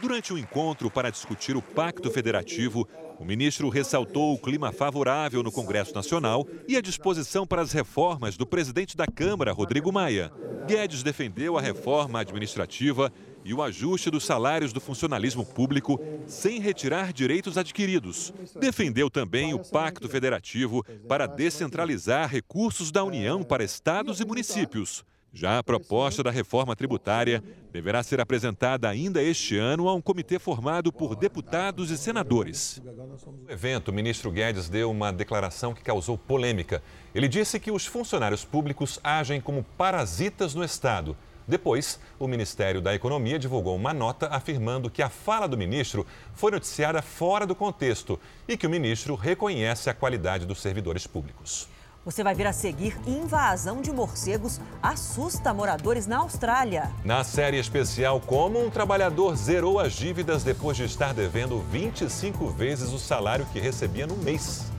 Durante 0.01 0.33
o 0.33 0.39
encontro 0.39 0.89
para 0.89 1.11
discutir 1.11 1.57
o 1.57 1.63
Pacto 1.63 2.09
Federativo, 2.09 2.89
o 3.19 3.25
ministro 3.25 3.69
ressaltou 3.69 4.33
o 4.33 4.39
clima 4.39 4.71
favorável 4.71 5.43
no 5.43 5.51
Congresso 5.51 5.93
Nacional 5.93 6.47
e 6.69 6.77
a 6.77 6.81
disposição 6.81 7.45
para 7.45 7.63
as 7.63 7.73
reformas 7.73 8.37
do 8.37 8.47
presidente 8.47 8.97
da 8.97 9.07
Câmara, 9.09 9.53
Rodrigo 9.53 9.93
Maia. 9.93 10.31
Guedes 10.69 11.03
defendeu 11.03 11.59
a 11.59 11.61
reforma 11.61 12.21
administrativa 12.21 13.13
e 13.45 13.53
o 13.53 13.61
ajuste 13.61 14.09
dos 14.09 14.25
salários 14.25 14.73
do 14.73 14.81
funcionalismo 14.81 15.45
público 15.45 16.01
sem 16.29 16.61
retirar 16.61 17.13
direitos 17.13 17.59
adquiridos. 17.59 18.33
Defendeu 18.61 19.11
também 19.11 19.53
o 19.53 19.59
Pacto 19.59 20.09
Federativo 20.09 20.85
para 21.09 21.27
descentralizar 21.27 22.31
recursos 22.31 22.93
da 22.93 23.03
União 23.03 23.43
para 23.43 23.65
estados 23.65 24.21
e 24.21 24.25
municípios. 24.25 25.05
Já 25.33 25.59
a 25.59 25.63
proposta 25.63 26.23
da 26.23 26.31
reforma 26.31 26.75
tributária 26.75 27.43
deverá 27.71 28.03
ser 28.03 28.21
apresentada 28.21 28.89
ainda 28.89 29.23
este 29.23 29.59
ano 29.59 29.89
a 29.89 29.95
um 29.95 30.01
comitê 30.01 30.39
formado 30.39 30.91
por 30.91 31.15
deputados 31.15 31.91
e 31.91 31.99
senadores. 31.99 32.81
No 32.83 33.51
evento, 33.51 33.89
o 33.89 33.93
ministro 33.93 34.31
Guedes 34.31 34.69
deu 34.69 34.91
uma 34.91 35.13
declaração 35.13 35.75
que 35.75 35.83
causou 35.83 36.17
polêmica. 36.17 36.83
Ele 37.15 37.29
disse 37.29 37.61
que 37.61 37.71
os 37.71 37.85
funcionários 37.85 38.45
públicos 38.45 38.99
agem 39.05 39.41
como 39.41 39.63
parasitas 39.77 40.55
no 40.55 40.65
Estado. 40.65 41.17
Depois, 41.47 41.99
o 42.19 42.27
Ministério 42.27 42.81
da 42.81 42.95
Economia 42.95 43.39
divulgou 43.39 43.77
uma 43.77 43.95
nota 43.95 44.29
afirmando 44.29 44.91
que 44.91 45.03
a 45.03 45.09
fala 45.09 45.47
do 45.47 45.57
ministro 45.57 46.07
foi 46.35 46.51
noticiada 46.51 47.01
fora 47.01 47.47
do 47.47 47.55
contexto 47.55 48.21
e 48.47 48.57
que 48.57 48.67
o 48.67 48.71
ministro 48.71 49.15
reconhece 49.15 49.89
a 49.89 49.95
qualidade 49.95 50.45
dos 50.45 50.61
servidores 50.61 51.07
públicos. 51.07 51.69
Você 52.09 52.25
vai 52.25 52.35
ver 52.35 52.47
a 52.47 52.55
seguir 52.55 52.97
invasão 53.07 53.83
de 53.83 53.93
morcegos 53.93 54.59
assusta 54.83 55.53
moradores 55.53 56.07
na 56.07 56.17
Austrália. 56.17 56.91
Na 57.05 57.23
série 57.23 57.59
especial, 57.59 58.19
como 58.19 58.65
um 58.65 58.71
trabalhador 58.71 59.37
zerou 59.37 59.79
as 59.79 59.93
dívidas 59.93 60.43
depois 60.43 60.75
de 60.75 60.85
estar 60.85 61.13
devendo 61.13 61.63
25 61.71 62.49
vezes 62.49 62.95
o 62.95 62.99
salário 62.99 63.45
que 63.53 63.61
recebia 63.61 64.07
no 64.07 64.17
mês. 64.17 64.73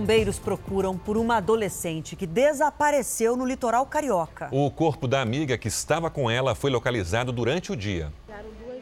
Bombeiros 0.00 0.38
procuram 0.38 0.96
por 0.96 1.18
uma 1.18 1.36
adolescente 1.36 2.16
que 2.16 2.26
desapareceu 2.26 3.36
no 3.36 3.44
litoral 3.44 3.84
carioca. 3.84 4.48
O 4.50 4.70
corpo 4.70 5.06
da 5.06 5.20
amiga 5.20 5.58
que 5.58 5.68
estava 5.68 6.08
com 6.08 6.30
ela 6.30 6.54
foi 6.54 6.70
localizado 6.70 7.30
durante 7.30 7.70
o 7.70 7.76
dia. 7.76 8.10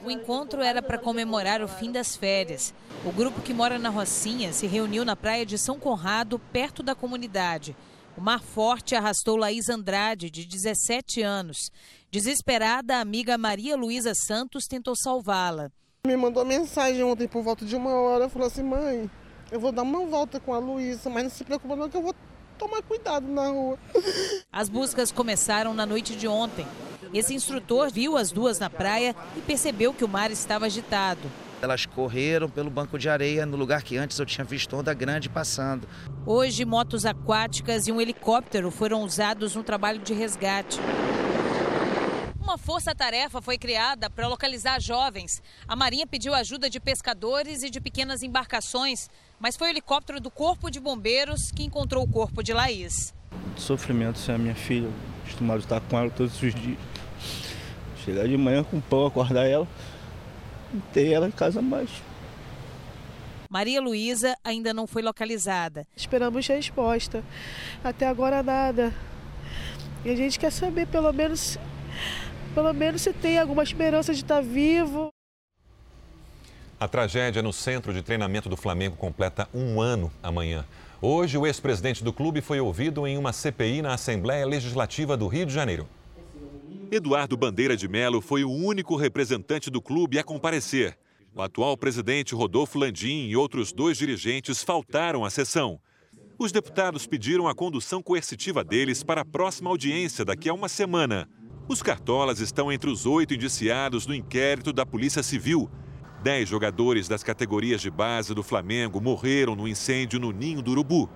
O 0.04 0.12
encontro 0.12 0.62
era 0.62 0.80
para 0.80 0.96
comemorar 0.96 1.60
o 1.60 1.66
fim 1.66 1.90
das 1.90 2.14
férias. 2.14 2.72
O 3.04 3.10
grupo 3.10 3.40
que 3.40 3.52
mora 3.52 3.80
na 3.80 3.88
Rocinha 3.88 4.52
se 4.52 4.68
reuniu 4.68 5.04
na 5.04 5.16
praia 5.16 5.44
de 5.44 5.58
São 5.58 5.76
Conrado, 5.76 6.38
perto 6.52 6.84
da 6.84 6.94
comunidade. 6.94 7.76
O 8.16 8.20
mar 8.20 8.40
forte 8.40 8.94
arrastou 8.94 9.36
Laís 9.36 9.68
Andrade, 9.68 10.30
de 10.30 10.46
17 10.46 11.20
anos. 11.20 11.72
Desesperada, 12.12 12.94
a 12.94 13.00
amiga 13.00 13.36
Maria 13.36 13.76
Luísa 13.76 14.12
Santos 14.14 14.66
tentou 14.68 14.94
salvá-la. 14.94 15.68
Me 16.06 16.16
mandou 16.16 16.44
mensagem 16.44 17.02
ontem 17.02 17.26
por 17.26 17.42
volta 17.42 17.64
de 17.64 17.74
uma 17.74 17.90
hora, 17.90 18.28
falou 18.28 18.46
assim, 18.46 18.62
mãe, 18.62 19.10
eu 19.50 19.58
vou 19.58 19.72
dar 19.72 19.82
uma 19.82 20.04
volta 20.06 20.38
com 20.38 20.52
a 20.52 20.58
Luísa, 20.58 21.08
mas 21.08 21.24
não 21.24 21.30
se 21.30 21.44
preocupa 21.44 21.74
não 21.76 21.88
que 21.88 21.96
eu 21.96 22.02
vou 22.02 22.14
tomar 22.58 22.82
cuidado 22.82 23.26
na 23.26 23.48
rua. 23.48 23.78
As 24.52 24.68
buscas 24.68 25.12
começaram 25.12 25.72
na 25.72 25.86
noite 25.86 26.16
de 26.16 26.26
ontem. 26.26 26.66
Esse 27.14 27.34
instrutor 27.34 27.90
viu 27.90 28.16
as 28.16 28.30
duas 28.30 28.58
na 28.58 28.68
praia 28.68 29.14
e 29.36 29.40
percebeu 29.40 29.94
que 29.94 30.04
o 30.04 30.08
mar 30.08 30.30
estava 30.30 30.66
agitado. 30.66 31.20
Elas 31.60 31.86
correram 31.86 32.48
pelo 32.48 32.70
banco 32.70 32.98
de 32.98 33.08
areia 33.08 33.44
no 33.46 33.56
lugar 33.56 33.82
que 33.82 33.96
antes 33.96 34.18
eu 34.18 34.26
tinha 34.26 34.44
visto 34.44 34.76
onda 34.76 34.92
grande 34.94 35.28
passando. 35.28 35.88
Hoje, 36.26 36.64
motos 36.64 37.04
aquáticas 37.04 37.88
e 37.88 37.92
um 37.92 38.00
helicóptero 38.00 38.70
foram 38.70 39.02
usados 39.02 39.56
no 39.56 39.64
trabalho 39.64 39.98
de 39.98 40.12
resgate. 40.12 40.78
Uma 42.40 42.56
força-tarefa 42.56 43.42
foi 43.42 43.58
criada 43.58 44.08
para 44.08 44.28
localizar 44.28 44.80
jovens. 44.80 45.42
A 45.66 45.76
Marinha 45.76 46.06
pediu 46.06 46.34
ajuda 46.34 46.70
de 46.70 46.80
pescadores 46.80 47.62
e 47.62 47.70
de 47.70 47.80
pequenas 47.80 48.22
embarcações, 48.22 49.10
mas 49.38 49.56
foi 49.56 49.68
o 49.68 49.70
helicóptero 49.70 50.20
do 50.20 50.30
Corpo 50.30 50.70
de 50.70 50.80
Bombeiros 50.80 51.50
que 51.50 51.64
encontrou 51.64 52.04
o 52.04 52.08
corpo 52.08 52.42
de 52.42 52.52
Laís. 52.52 53.12
Sofrimento 53.56 54.18
sem 54.18 54.34
a 54.34 54.38
minha 54.38 54.54
filha, 54.54 54.88
acostumado 55.22 55.58
a 55.58 55.60
estar 55.60 55.80
com 55.80 55.98
ela 55.98 56.10
todos 56.10 56.40
os 56.42 56.54
dias. 56.54 56.78
Chegar 58.04 58.26
de 58.26 58.36
manhã 58.36 58.64
com 58.64 58.80
pão, 58.80 59.06
acordar 59.06 59.46
ela, 59.46 59.68
e 60.72 60.80
ter 60.92 61.12
ela 61.12 61.28
em 61.28 61.32
casa 61.32 61.60
mais. 61.60 61.90
Maria 63.50 63.80
Luísa 63.80 64.36
ainda 64.44 64.72
não 64.72 64.86
foi 64.86 65.02
localizada. 65.02 65.86
Esperamos 65.96 66.46
resposta. 66.46 67.24
Até 67.82 68.06
agora 68.06 68.42
nada. 68.42 68.94
E 70.04 70.10
a 70.10 70.16
gente 70.16 70.38
quer 70.38 70.52
saber 70.52 70.86
pelo 70.86 71.12
menos 71.12 71.58
pelo 72.58 72.74
menos 72.74 73.02
se 73.02 73.12
tem 73.12 73.38
alguma 73.38 73.62
esperança 73.62 74.12
de 74.12 74.20
estar 74.20 74.42
vivo. 74.42 75.10
A 76.80 76.88
tragédia 76.88 77.40
no 77.40 77.52
centro 77.52 77.92
de 77.92 78.02
treinamento 78.02 78.48
do 78.48 78.56
Flamengo 78.56 78.96
completa 78.96 79.48
um 79.54 79.80
ano 79.80 80.10
amanhã. 80.20 80.64
Hoje, 81.00 81.38
o 81.38 81.46
ex-presidente 81.46 82.02
do 82.02 82.12
clube 82.12 82.40
foi 82.40 82.58
ouvido 82.58 83.06
em 83.06 83.16
uma 83.16 83.32
CPI 83.32 83.80
na 83.80 83.94
Assembleia 83.94 84.44
Legislativa 84.44 85.16
do 85.16 85.28
Rio 85.28 85.46
de 85.46 85.54
Janeiro. 85.54 85.88
Eduardo 86.90 87.36
Bandeira 87.36 87.76
de 87.76 87.86
Melo 87.86 88.20
foi 88.20 88.42
o 88.42 88.50
único 88.50 88.96
representante 88.96 89.70
do 89.70 89.80
clube 89.80 90.18
a 90.18 90.24
comparecer. 90.24 90.98
O 91.36 91.40
atual 91.40 91.76
presidente 91.76 92.34
Rodolfo 92.34 92.76
Landim 92.76 93.28
e 93.28 93.36
outros 93.36 93.72
dois 93.72 93.96
dirigentes 93.96 94.64
faltaram 94.64 95.24
à 95.24 95.30
sessão. 95.30 95.78
Os 96.36 96.50
deputados 96.50 97.06
pediram 97.06 97.46
a 97.46 97.54
condução 97.54 98.02
coercitiva 98.02 98.64
deles 98.64 99.04
para 99.04 99.20
a 99.20 99.24
próxima 99.24 99.70
audiência 99.70 100.24
daqui 100.24 100.48
a 100.48 100.54
uma 100.54 100.68
semana. 100.68 101.28
Os 101.68 101.82
cartolas 101.82 102.40
estão 102.40 102.72
entre 102.72 102.88
os 102.90 103.04
oito 103.06 103.34
indiciados 103.34 104.06
no 104.06 104.14
inquérito 104.14 104.72
da 104.72 104.86
Polícia 104.86 105.22
Civil, 105.22 105.70
Dez 106.20 106.48
jogadores 106.48 107.06
das 107.06 107.22
categorias 107.22 107.80
de 107.80 107.90
base 107.90 108.34
do 108.34 108.42
Flamengo 108.42 109.00
morreram 109.00 109.54
no 109.54 109.68
incêndio 109.68 110.18
no 110.18 110.32
Ninho 110.32 110.60
do 110.60 110.72
Urubu. 110.72 111.08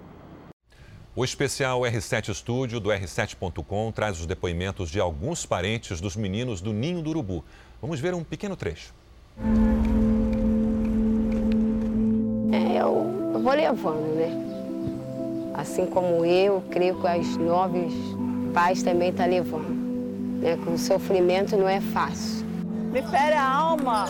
O 1.14 1.24
especial 1.24 1.80
R7 1.80 2.28
Estúdio 2.28 2.78
do 2.78 2.88
R7.com 2.88 3.90
traz 3.90 4.20
os 4.20 4.26
depoimentos 4.26 4.88
de 4.88 5.00
alguns 5.00 5.44
parentes 5.44 6.00
dos 6.00 6.14
meninos 6.14 6.60
do 6.60 6.72
Ninho 6.72 7.02
do 7.02 7.10
Urubu. 7.10 7.44
Vamos 7.80 7.98
ver 7.98 8.14
um 8.14 8.22
pequeno 8.22 8.54
trecho. 8.54 8.94
É, 12.52 12.80
eu, 12.80 13.40
vou 13.42 13.54
levando, 13.54 14.14
né? 14.14 14.30
Assim 15.54 15.84
como 15.86 16.24
eu, 16.24 16.62
creio 16.70 16.94
que 16.94 17.18
os 17.18 17.36
novos 17.38 17.92
pais 18.54 18.84
também 18.84 19.08
estão 19.08 19.26
tá 19.26 19.30
levando. 19.30 19.81
Né? 20.42 20.56
Que 20.56 20.68
o 20.68 20.76
sofrimento 20.76 21.56
não 21.56 21.68
é 21.68 21.80
fácil. 21.80 22.44
Me 22.92 23.00
fere 23.02 23.34
a 23.34 23.48
alma 23.48 24.06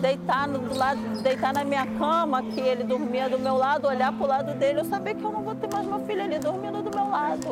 deitar, 0.00 0.46
no, 0.46 0.58
do 0.58 0.74
lado, 0.74 1.22
deitar 1.22 1.54
na 1.54 1.64
minha 1.64 1.86
cama, 1.86 2.42
que 2.42 2.60
ele 2.60 2.84
dormia 2.84 3.30
do 3.30 3.38
meu 3.38 3.56
lado, 3.56 3.88
olhar 3.88 4.12
para 4.12 4.24
o 4.24 4.26
lado 4.26 4.54
dele, 4.58 4.80
eu 4.80 4.84
saber 4.84 5.14
que 5.14 5.22
eu 5.22 5.32
não 5.32 5.42
vou 5.42 5.54
ter 5.54 5.68
mais 5.72 5.86
meu 5.86 6.04
filho 6.04 6.22
ali 6.22 6.38
dormindo 6.38 6.82
do 6.82 6.94
meu 6.94 7.08
lado. 7.08 7.46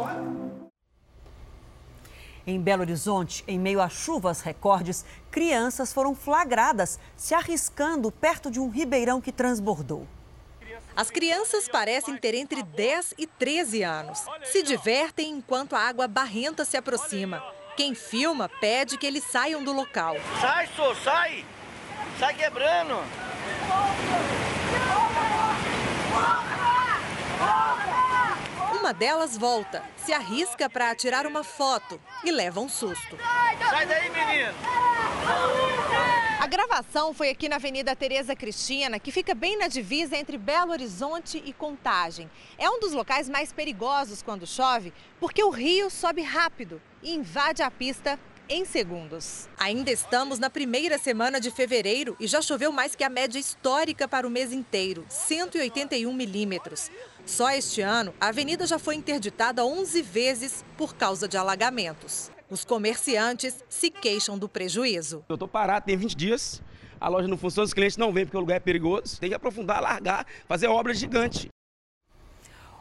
Em 2.47 2.61
Belo 2.61 2.83
Horizonte, 2.83 3.43
em 3.49 3.59
meio 3.59 3.81
a 3.81 3.89
chuvas 3.89 4.43
recordes, 4.43 5.05
crianças 5.31 5.93
foram 5.93 6.15
flagradas 6.15 6.99
se 7.17 7.35
arriscando 7.35 8.13
perto 8.13 8.51
de 8.51 8.61
um 8.61 8.69
ribeirão 8.69 9.21
que 9.21 9.33
transbordou. 9.33 10.07
As 10.95 11.11
crianças 11.11 11.67
parecem 11.67 12.17
ter 12.19 12.35
entre 12.35 12.63
10 12.63 13.15
e 13.17 13.27
13 13.27 13.83
anos. 13.83 14.27
Se 14.45 14.63
divertem 14.63 15.31
enquanto 15.31 15.75
a 15.75 15.81
água 15.81 16.07
barrenta 16.07 16.65
se 16.65 16.77
aproxima. 16.77 17.43
Quem 17.77 17.95
filma 17.95 18.49
pede 18.49 18.97
que 18.97 19.07
eles 19.07 19.25
saiam 19.25 19.65
do 19.65 19.73
local. 19.73 20.17
Sai, 20.41 20.69
só, 20.77 20.95
sai! 20.95 21.45
Sai 22.21 22.35
quebrando! 22.35 23.03
Uma 28.73 28.93
delas 28.93 29.37
volta, 29.37 29.83
se 29.97 30.13
arrisca 30.13 30.71
para 30.71 30.95
tirar 30.95 31.27
uma 31.27 31.43
foto 31.43 32.01
e 32.23 32.31
leva 32.31 32.61
um 32.61 32.69
susto. 32.69 33.19
Sai 33.71 33.87
daí, 33.87 34.11
menino! 34.11 34.55
A 36.45 36.47
gravação 36.47 37.15
foi 37.15 37.31
aqui 37.31 37.49
na 37.49 37.57
Avenida 37.57 37.97
Tereza 37.97 38.37
Cristina, 38.37 38.99
que 38.99 39.11
fica 39.11 39.35
bem 39.35 39.57
na 39.57 39.67
divisa 39.67 40.15
entre 40.15 40.37
Belo 40.37 40.73
Horizonte 40.73 41.43
e 41.43 41.55
Contagem. 41.55 42.31
É 42.59 42.69
um 42.69 42.79
dos 42.79 42.93
locais 42.93 43.31
mais 43.31 43.51
perigosos 43.51 44.21
quando 44.21 44.47
chove, 44.47 44.93
porque 45.19 45.43
o 45.43 45.49
rio 45.49 45.89
sobe 45.89 46.21
rápido 46.21 46.83
e 47.03 47.15
invade 47.15 47.63
a 47.63 47.71
pista 47.71 48.21
em 48.47 48.67
segundos. 48.67 49.49
Ainda 49.57 49.91
estamos 49.91 50.39
na 50.39 50.51
primeira 50.51 50.99
semana 50.99 51.41
de 51.41 51.51
fevereiro 51.51 52.15
e 52.21 52.27
já 52.27 52.43
choveu 52.43 52.71
mais 52.71 52.95
que 52.95 53.05
a 53.05 53.09
média 53.09 53.39
histórica 53.39 54.07
para 54.07 54.27
o 54.27 54.31
mês 54.31 54.53
inteiro, 54.53 55.07
181 55.09 56.13
milímetros. 56.13 56.91
Só 57.25 57.49
este 57.53 57.81
ano, 57.81 58.13
a 58.21 58.29
avenida 58.29 58.67
já 58.67 58.79
foi 58.79 58.97
interditada 58.97 59.65
11 59.65 60.03
vezes 60.03 60.63
por 60.77 60.95
causa 60.95 61.27
de 61.27 61.39
alagamentos. 61.39 62.34
Os 62.51 62.65
comerciantes 62.65 63.65
se 63.69 63.91
queixam 63.91 64.39
do 64.39 64.49
prejuízo. 64.49 65.25
Eu 65.29 65.35
estou 65.35 65.49
parado, 65.49 65.87
tem 65.87 65.97
20 65.97 66.15
dias, 66.15 66.63
a 67.01 67.09
loja 67.09 67.27
não 67.27 67.39
funciona, 67.39 67.65
os 67.65 67.73
clientes 67.73 67.97
não 67.97 68.13
vêm 68.13 68.27
porque 68.27 68.37
o 68.37 68.41
lugar 68.41 68.57
é 68.57 68.61
perigoso. 68.61 69.19
Tem 69.19 69.31
que 69.31 69.35
aprofundar, 69.35 69.81
largar, 69.81 70.27
fazer 70.47 70.67
obra 70.67 70.93
gigante. 70.93 71.49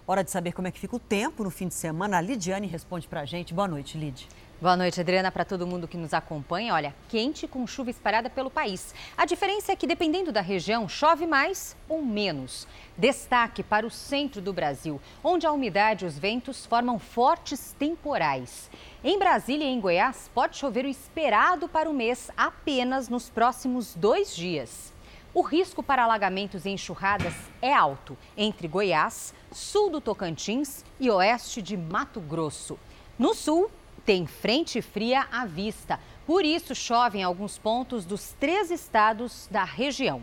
Hora 0.05 0.21
de 0.21 0.31
saber 0.31 0.51
como 0.51 0.67
é 0.67 0.71
que 0.71 0.79
fica 0.79 0.97
o 0.97 0.99
tempo 0.99 1.45
no 1.45 1.49
fim 1.49 1.69
de 1.69 1.73
semana. 1.73 2.17
A 2.17 2.21
Lidiane 2.21 2.67
responde 2.67 3.07
para 3.07 3.21
a 3.21 3.25
gente. 3.25 3.53
Boa 3.53 3.69
noite, 3.69 3.97
Lid. 3.97 4.27
Boa 4.61 4.77
noite, 4.77 4.99
Adriana, 4.99 5.31
para 5.31 5.43
todo 5.45 5.67
mundo 5.67 5.87
que 5.87 5.97
nos 5.97 6.13
acompanha. 6.13 6.73
Olha, 6.73 6.93
quente 7.09 7.47
com 7.47 7.65
chuva 7.65 7.89
espalhada 7.89 8.29
pelo 8.29 8.49
país. 8.49 8.93
A 9.17 9.25
diferença 9.25 9.71
é 9.71 9.75
que, 9.75 9.87
dependendo 9.87 10.31
da 10.31 10.41
região, 10.41 10.87
chove 10.87 11.25
mais 11.25 11.75
ou 11.87 12.01
menos. 12.01 12.67
Destaque 12.97 13.63
para 13.63 13.85
o 13.85 13.89
centro 13.89 14.41
do 14.41 14.53
Brasil, 14.53 15.01
onde 15.23 15.45
a 15.45 15.51
umidade 15.51 16.05
e 16.05 16.07
os 16.07 16.17
ventos 16.17 16.65
formam 16.65 16.99
fortes 16.99 17.75
temporais. 17.77 18.69
Em 19.05 19.19
Brasília 19.19 19.65
e 19.65 19.69
em 19.69 19.81
Goiás, 19.81 20.31
pode 20.33 20.55
chover 20.55 20.85
o 20.85 20.87
esperado 20.87 21.67
para 21.67 21.89
o 21.89 21.93
mês 21.93 22.31
apenas 22.37 23.09
nos 23.09 23.29
próximos 23.29 23.93
dois 23.93 24.33
dias. 24.33 24.93
O 25.33 25.41
risco 25.41 25.83
para 25.83 26.05
alagamentos 26.05 26.63
e 26.63 26.69
enxurradas 26.69 27.33
é 27.61 27.73
alto 27.73 28.17
entre 28.37 28.65
Goiás, 28.65 29.33
sul 29.51 29.89
do 29.89 29.99
Tocantins 29.99 30.85
e 31.01 31.11
oeste 31.11 31.61
de 31.61 31.75
Mato 31.75 32.21
Grosso. 32.21 32.79
No 33.19 33.33
sul, 33.33 33.69
tem 34.05 34.25
frente 34.25 34.81
fria 34.81 35.27
à 35.29 35.45
vista. 35.45 35.99
Por 36.25 36.45
isso, 36.45 36.73
chove 36.73 37.17
em 37.17 37.23
alguns 37.23 37.57
pontos 37.57 38.05
dos 38.05 38.31
três 38.39 38.71
estados 38.71 39.49
da 39.51 39.65
região. 39.65 40.21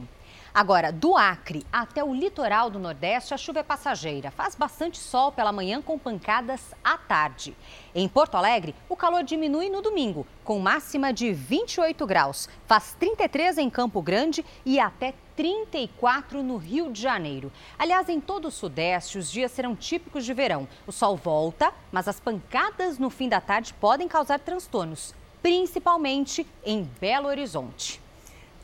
Agora, 0.53 0.91
do 0.91 1.17
Acre 1.17 1.65
até 1.73 2.03
o 2.03 2.13
litoral 2.13 2.71
do 2.71 2.79
Nordeste, 2.81 3.33
a 3.33 3.37
chuva 3.37 3.61
é 3.61 3.63
passageira. 3.63 4.33
Faz 4.33 4.57
bastante 4.57 4.99
sol 4.99 5.31
pela 5.31 5.53
manhã 5.53 5.81
com 5.81 5.97
pancadas 5.97 6.75
à 6.83 6.99
tarde. 6.99 7.57
Em 7.95 8.09
Porto 8.09 8.35
Alegre, 8.35 8.75
o 8.89 8.97
calor 8.97 9.23
diminui 9.23 9.71
no 9.71 9.81
domingo, 9.81 10.27
com 10.43 10.59
máxima 10.59 11.13
de 11.13 11.33
28 11.33 12.05
graus. 12.05 12.49
Faz 12.67 12.97
33 12.99 13.59
em 13.59 13.71
Campo 13.71 14.03
Grande 14.03 14.45
e 14.67 14.81
até 14.81 15.15
34 15.37 16.43
no 16.43 16.57
Rio 16.57 16.91
de 16.91 17.01
Janeiro. 17.01 17.53
Aliás, 17.79 18.09
em 18.09 18.21
todo 18.21 18.49
o 18.49 18.51
Sudeste, 18.51 19.19
os 19.19 19.31
dias 19.31 19.53
serão 19.53 19.77
típicos 19.77 20.25
de 20.25 20.35
verão. 20.35 20.67
O 20.85 20.91
sol 20.91 21.17
volta, 21.17 21.73
mas 21.93 22.09
as 22.09 22.19
pancadas 22.19 22.99
no 22.99 23.09
fim 23.09 23.29
da 23.29 23.41
tarde 23.41 23.73
podem 23.75 24.09
causar 24.09 24.41
transtornos, 24.41 25.15
principalmente 25.41 26.45
em 26.65 26.83
Belo 27.01 27.29
Horizonte. 27.29 28.10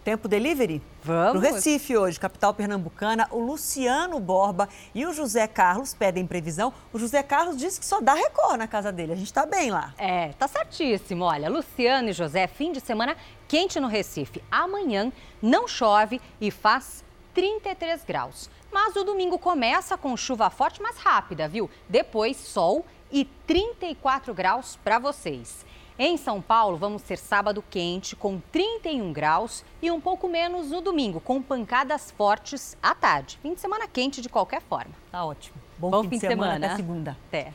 Tempo 0.06 0.28
delivery? 0.28 0.80
Vamos. 1.02 1.34
No 1.34 1.40
Recife 1.40 1.96
hoje, 1.96 2.20
capital 2.20 2.54
pernambucana, 2.54 3.26
o 3.32 3.40
Luciano 3.40 4.20
Borba 4.20 4.68
e 4.94 5.04
o 5.04 5.12
José 5.12 5.48
Carlos 5.48 5.94
pedem 5.94 6.24
previsão. 6.24 6.72
O 6.92 6.98
José 7.00 7.24
Carlos 7.24 7.56
disse 7.56 7.80
que 7.80 7.86
só 7.86 8.00
dá 8.00 8.14
Record 8.14 8.56
na 8.56 8.68
casa 8.68 8.92
dele. 8.92 9.14
A 9.14 9.16
gente 9.16 9.26
está 9.26 9.44
bem 9.44 9.72
lá. 9.72 9.92
É, 9.98 10.28
tá 10.34 10.46
certíssimo. 10.46 11.24
Olha, 11.24 11.50
Luciano 11.50 12.08
e 12.08 12.12
José, 12.12 12.46
fim 12.46 12.70
de 12.70 12.78
semana 12.78 13.16
quente 13.48 13.80
no 13.80 13.88
Recife. 13.88 14.40
Amanhã 14.48 15.12
não 15.42 15.66
chove 15.66 16.20
e 16.40 16.52
faz 16.52 17.04
33 17.34 18.04
graus. 18.04 18.48
Mas 18.70 18.94
o 18.94 19.02
domingo 19.02 19.40
começa 19.40 19.98
com 19.98 20.16
chuva 20.16 20.48
forte, 20.50 20.80
mas 20.80 20.98
rápida, 20.98 21.48
viu? 21.48 21.68
Depois 21.88 22.36
sol 22.36 22.86
e 23.10 23.24
34 23.44 24.32
graus 24.32 24.78
para 24.84 25.00
vocês. 25.00 25.65
Em 25.98 26.18
São 26.18 26.42
Paulo, 26.42 26.76
vamos 26.76 27.00
ter 27.00 27.16
sábado 27.16 27.64
quente, 27.70 28.14
com 28.14 28.38
31 28.52 29.14
graus 29.14 29.64
e 29.80 29.90
um 29.90 29.98
pouco 29.98 30.28
menos 30.28 30.70
no 30.70 30.82
domingo, 30.82 31.20
com 31.20 31.40
pancadas 31.40 32.10
fortes 32.10 32.76
à 32.82 32.94
tarde. 32.94 33.38
Fim 33.40 33.54
de 33.54 33.60
semana 33.62 33.88
quente 33.88 34.20
de 34.20 34.28
qualquer 34.28 34.60
forma. 34.60 34.92
Tá 35.10 35.24
ótimo. 35.24 35.56
Bom, 35.78 35.90
Bom 35.90 36.02
fim, 36.02 36.10
fim, 36.10 36.16
de 36.16 36.20
semana, 36.20 36.52
semana 36.52 36.66
até 36.66 36.76
segunda. 36.76 37.16
Até. 37.28 37.52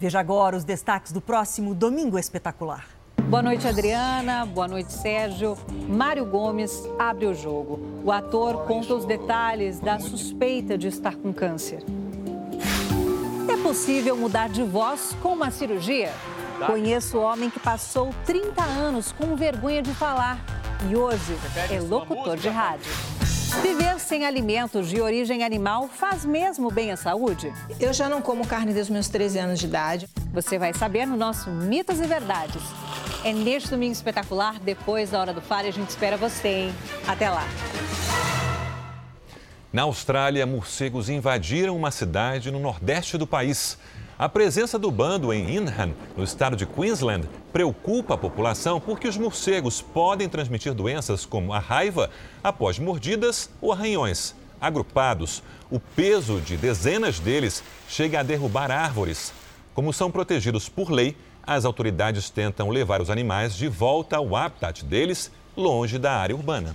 Veja 0.00 0.18
agora 0.18 0.56
os 0.56 0.64
destaques 0.64 1.12
do 1.12 1.20
próximo 1.20 1.76
Domingo 1.76 2.18
Espetacular. 2.18 2.88
Boa 3.28 3.42
noite, 3.42 3.68
Adriana. 3.68 4.44
Boa 4.44 4.66
noite, 4.66 4.92
Sérgio. 4.92 5.56
Mário 5.88 6.24
Gomes 6.24 6.72
abre 6.98 7.26
o 7.26 7.34
jogo. 7.34 8.02
O 8.04 8.10
ator 8.10 8.64
conta 8.66 8.94
os 8.94 9.04
detalhes 9.04 9.78
da 9.78 10.00
suspeita 10.00 10.76
de 10.76 10.88
estar 10.88 11.14
com 11.14 11.32
câncer. 11.32 11.84
É 13.48 13.56
possível 13.62 14.16
mudar 14.16 14.48
de 14.48 14.64
voz 14.64 15.16
com 15.22 15.34
uma 15.34 15.52
cirurgia? 15.52 16.12
Conheço 16.66 17.18
o 17.18 17.22
homem 17.22 17.50
que 17.50 17.60
passou 17.60 18.14
30 18.26 18.62
anos 18.62 19.12
com 19.12 19.36
vergonha 19.36 19.82
de 19.82 19.94
falar 19.94 20.38
e 20.88 20.96
hoje 20.96 21.36
é 21.70 21.80
locutor 21.80 22.36
de 22.36 22.48
rádio. 22.48 22.90
Viver 23.62 23.98
sem 23.98 24.26
alimentos 24.26 24.88
de 24.88 25.00
origem 25.00 25.42
animal 25.42 25.88
faz 25.88 26.24
mesmo 26.24 26.70
bem 26.70 26.92
à 26.92 26.96
saúde? 26.96 27.52
Eu 27.80 27.92
já 27.92 28.08
não 28.08 28.20
como 28.20 28.46
carne 28.46 28.72
desde 28.72 28.82
os 28.82 28.90
meus 28.90 29.08
13 29.08 29.38
anos 29.38 29.58
de 29.58 29.66
idade. 29.66 30.08
Você 30.32 30.58
vai 30.58 30.74
saber 30.74 31.06
no 31.06 31.16
nosso 31.16 31.50
Mitos 31.50 32.00
e 32.00 32.06
Verdades. 32.06 32.62
É 33.24 33.32
neste 33.32 33.70
domingo 33.70 33.92
espetacular, 33.92 34.58
depois 34.60 35.10
da 35.10 35.20
Hora 35.20 35.32
do 35.32 35.40
Faro, 35.40 35.66
e 35.66 35.70
a 35.70 35.72
gente 35.72 35.88
espera 35.88 36.16
você, 36.16 36.48
hein? 36.48 36.74
Até 37.06 37.30
lá! 37.30 37.44
Na 39.72 39.82
Austrália, 39.82 40.46
morcegos 40.46 41.08
invadiram 41.08 41.76
uma 41.76 41.90
cidade 41.90 42.50
no 42.50 42.58
nordeste 42.58 43.18
do 43.18 43.26
país. 43.26 43.78
A 44.18 44.28
presença 44.28 44.76
do 44.80 44.90
bando 44.90 45.32
em 45.32 45.54
Inham, 45.54 45.94
no 46.16 46.24
estado 46.24 46.56
de 46.56 46.66
Queensland, 46.66 47.28
preocupa 47.52 48.14
a 48.14 48.18
população 48.18 48.80
porque 48.80 49.06
os 49.06 49.16
morcegos 49.16 49.80
podem 49.80 50.28
transmitir 50.28 50.74
doenças 50.74 51.24
como 51.24 51.52
a 51.52 51.60
raiva 51.60 52.10
após 52.42 52.80
mordidas 52.80 53.48
ou 53.60 53.72
arranhões. 53.72 54.34
Agrupados, 54.60 55.40
o 55.70 55.78
peso 55.78 56.40
de 56.40 56.56
dezenas 56.56 57.20
deles 57.20 57.62
chega 57.88 58.18
a 58.18 58.24
derrubar 58.24 58.72
árvores. 58.72 59.32
Como 59.72 59.92
são 59.92 60.10
protegidos 60.10 60.68
por 60.68 60.90
lei, 60.90 61.16
as 61.40 61.64
autoridades 61.64 62.28
tentam 62.28 62.70
levar 62.70 63.00
os 63.00 63.10
animais 63.10 63.54
de 63.54 63.68
volta 63.68 64.16
ao 64.16 64.34
habitat 64.34 64.84
deles, 64.84 65.30
longe 65.56 65.96
da 65.96 66.16
área 66.16 66.34
urbana. 66.34 66.74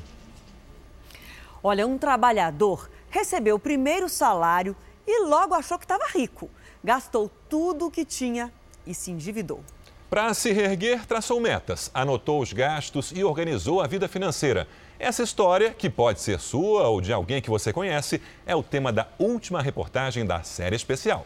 Olha, 1.62 1.86
um 1.86 1.98
trabalhador 1.98 2.90
recebeu 3.10 3.58
o 3.58 3.60
primeiro 3.60 4.08
salário 4.08 4.74
e 5.06 5.26
logo 5.26 5.54
achou 5.54 5.78
que 5.78 5.84
estava 5.84 6.06
rico 6.08 6.50
gastou 6.84 7.32
tudo 7.48 7.88
o 7.88 7.92
que 7.92 8.04
tinha 8.04 8.52
e 8.86 8.94
se 8.94 9.12
endividou. 9.12 9.64
Para 10.10 10.34
se 10.36 10.52
reerguer, 10.52 11.08
traçou 11.08 11.40
metas, 11.40 11.90
anotou 11.92 12.40
os 12.40 12.54
gastos 12.54 13.12
e 13.16 13.24
organizou 13.24 13.82
a 13.82 13.88
vida 13.88 14.08
financeira. 14.08 14.68
Essa 15.00 15.24
história, 15.24 15.72
que 15.72 15.90
pode 15.90 16.22
ser 16.22 16.40
sua 16.40 16.88
ou 16.88 17.02
de 17.02 17.12
alguém 17.12 17.42
que 17.42 17.50
você 17.50 17.74
conhece, 17.74 18.22
é 18.46 18.56
o 18.56 18.62
tema 18.62 18.94
da 18.94 19.08
última 19.18 19.60
reportagem 19.60 20.24
da 20.24 20.44
série 20.44 20.76
especial. 20.76 21.26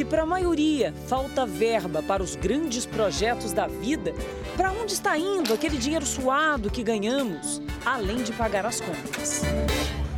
Se 0.00 0.04
para 0.06 0.22
a 0.22 0.26
maioria 0.26 0.94
falta 1.08 1.44
verba 1.44 2.02
para 2.02 2.22
os 2.22 2.34
grandes 2.34 2.86
projetos 2.86 3.52
da 3.52 3.66
vida, 3.66 4.14
para 4.56 4.72
onde 4.72 4.94
está 4.94 5.18
indo 5.18 5.52
aquele 5.52 5.76
dinheiro 5.76 6.06
suado 6.06 6.70
que 6.70 6.82
ganhamos, 6.82 7.60
além 7.84 8.22
de 8.22 8.32
pagar 8.32 8.64
as 8.64 8.80
contas? 8.80 9.42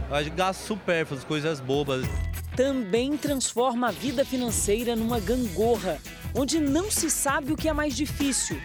A 0.09 0.23
gente 0.23 0.37
gasta 0.37 0.64
supérfluos, 0.64 1.25
coisas 1.25 1.59
bobas. 1.59 2.07
Também 2.55 3.16
transforma 3.16 3.88
a 3.88 3.90
vida 3.90 4.25
financeira 4.25 4.95
numa 4.95 5.18
gangorra, 5.18 5.99
onde 6.33 6.61
não 6.61 6.88
se 6.88 7.11
sabe 7.11 7.53
o 7.53 7.57
que 7.57 7.68
é 7.68 7.73
mais 7.73 7.97
difícil: 7.97 8.62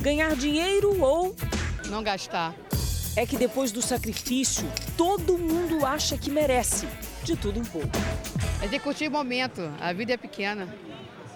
ganhar 0.00 0.36
dinheiro 0.36 1.02
ou. 1.02 1.34
Não 1.88 2.00
gastar. 2.00 2.54
É 3.16 3.26
que 3.26 3.36
depois 3.36 3.72
do 3.72 3.82
sacrifício, 3.82 4.70
todo 4.96 5.36
mundo 5.36 5.84
acha 5.84 6.16
que 6.16 6.30
merece 6.30 6.86
de 7.24 7.36
tudo 7.36 7.60
um 7.60 7.64
pouco. 7.64 7.88
É 8.62 8.66
de 8.66 8.78
curtir 8.78 9.08
o 9.08 9.10
momento. 9.10 9.60
A 9.80 9.92
vida 9.92 10.12
é 10.12 10.16
pequena 10.16 10.68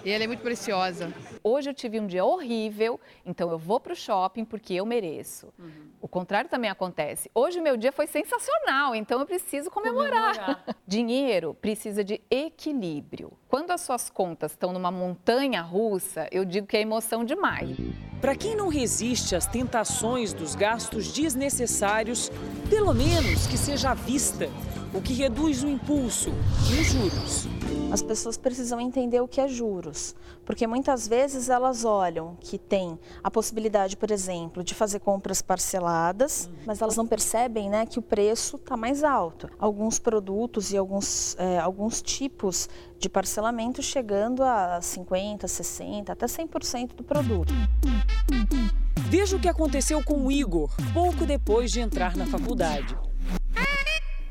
e 0.05 0.11
ela 0.11 0.25
é 0.25 0.27
muito 0.27 0.41
preciosa. 0.41 1.13
Hoje 1.43 1.71
eu 1.71 1.75
tive 1.75 2.01
um 2.01 2.07
dia 2.07 2.25
horrível, 2.25 3.01
então 3.25 3.51
eu 3.51 3.59
vou 3.59 3.81
para 3.81 3.93
o 3.93 3.97
shopping 3.97 4.45
porque 4.45 4.75
eu 4.75 4.87
mereço. 4.87 5.53
Uhum. 5.59 5.89
O 6.01 6.09
contrário 6.09 6.49
também 6.49 6.71
acontece. 6.71 7.31
Hoje 7.35 7.59
o 7.59 7.63
meu 7.63 7.77
dia 7.77 7.93
foi 7.93 8.07
sensacional, 8.07 8.95
então 8.95 9.21
eu 9.21 9.27
preciso 9.27 9.71
comemorar. 9.71 10.35
comemorar. 10.35 10.77
Dinheiro 10.87 11.55
precisa 11.55 12.05
de 12.05 12.21
equilíbrio. 12.31 13.33
Quando 13.49 13.71
as 13.71 13.81
suas 13.81 14.11
contas 14.11 14.53
estão 14.53 14.73
numa 14.73 14.91
montanha 14.91 15.63
russa, 15.63 16.29
eu 16.31 16.45
digo 16.45 16.67
que 16.67 16.77
é 16.77 16.81
emoção 16.81 17.25
demais. 17.25 17.77
Para 18.21 18.35
quem 18.35 18.55
não 18.57 18.69
resiste 18.69 19.35
às 19.35 19.47
tentações 19.47 20.33
dos 20.33 20.55
gastos 20.55 21.13
desnecessários, 21.13 22.31
pelo 22.71 22.95
menos 22.95 23.47
que 23.47 23.57
seja 23.57 23.91
à 23.91 23.95
vista 23.95 24.49
o 24.95 25.03
que 25.03 25.13
reduz 25.13 25.65
o 25.65 25.69
impulso 25.69 26.31
e 26.71 26.81
os 26.81 26.87
juros. 26.87 27.49
As 27.93 28.01
pessoas 28.01 28.37
precisam 28.37 28.81
entender 28.81 29.21
o 29.21 29.29
que 29.29 29.41
é 29.41 29.49
juros, 29.49 30.15
porque 30.45 30.67
muitas 30.67 31.09
vezes 31.09 31.49
elas 31.49 31.85
olham 31.85 32.37
que 32.41 32.59
tem 32.59 32.99
a 33.23 33.31
possibilidade, 33.31 33.97
por 33.97 34.11
exemplo, 34.11 34.63
de 34.63 34.75
fazer 34.75 35.01
compras 35.01 35.43
parceladas, 35.43 36.49
mas 36.65 36.81
elas 36.81 36.97
não 36.97 37.07
percebem 37.07 37.69
né, 37.69 37.87
que 37.87 37.99
o 37.99 38.03
preço 38.03 38.57
está 38.57 38.77
mais 38.77 39.03
alto. 39.03 39.51
Alguns 39.59 39.99
produtos 39.99 40.73
e 40.73 40.77
alguns, 40.77 41.37
é, 41.39 41.59
alguns 41.59 42.01
tipos 42.01 42.69
de 42.99 43.09
parcelamento 43.09 43.83
chegando 43.83 44.43
a 44.43 44.79
50%, 44.81 45.45
60%, 45.45 46.11
até 46.11 46.27
100% 46.27 46.95
do 46.95 47.03
produto. 47.03 47.53
Veja 49.09 49.37
o 49.37 49.41
que 49.41 49.49
aconteceu 49.49 50.03
com 50.05 50.27
o 50.27 50.33
Igor 50.33 50.71
pouco 50.93 51.27
depois 51.27 51.71
de 51.71 51.81
entrar 51.81 52.17
na 52.17 52.27
faculdade 52.27 52.97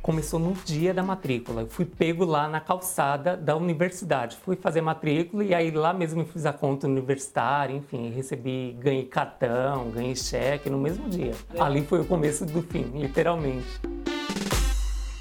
começou 0.04 0.38
no 0.38 0.52
dia 0.66 0.94
da 0.94 1.02
matrícula. 1.02 1.62
Eu 1.62 1.68
fui 1.68 1.86
pego 1.86 2.26
lá 2.26 2.50
na 2.50 2.60
calçada 2.60 3.38
da 3.38 3.56
universidade. 3.56 4.36
Fui 4.36 4.58
fazer 4.58 4.82
matrícula 4.82 5.46
e 5.46 5.56
aí 5.56 5.72
lá 5.72 5.94
mesmo 5.94 6.26
fiz 6.26 6.46
a 6.46 6.52
conta 6.52 6.86
universitária, 6.86 7.74
enfim, 7.74 8.12
recebi, 8.12 8.76
ganhei 8.78 9.06
cartão, 9.06 9.90
ganhei 9.92 10.14
cheque 10.14 10.70
no 10.70 10.78
mesmo 10.78 11.10
dia. 11.10 11.32
Ali 11.58 11.86
foi 11.86 12.02
o 12.02 12.06
começo 12.06 12.46
do 12.46 12.62
fim, 12.62 12.84
literalmente. 12.94 13.80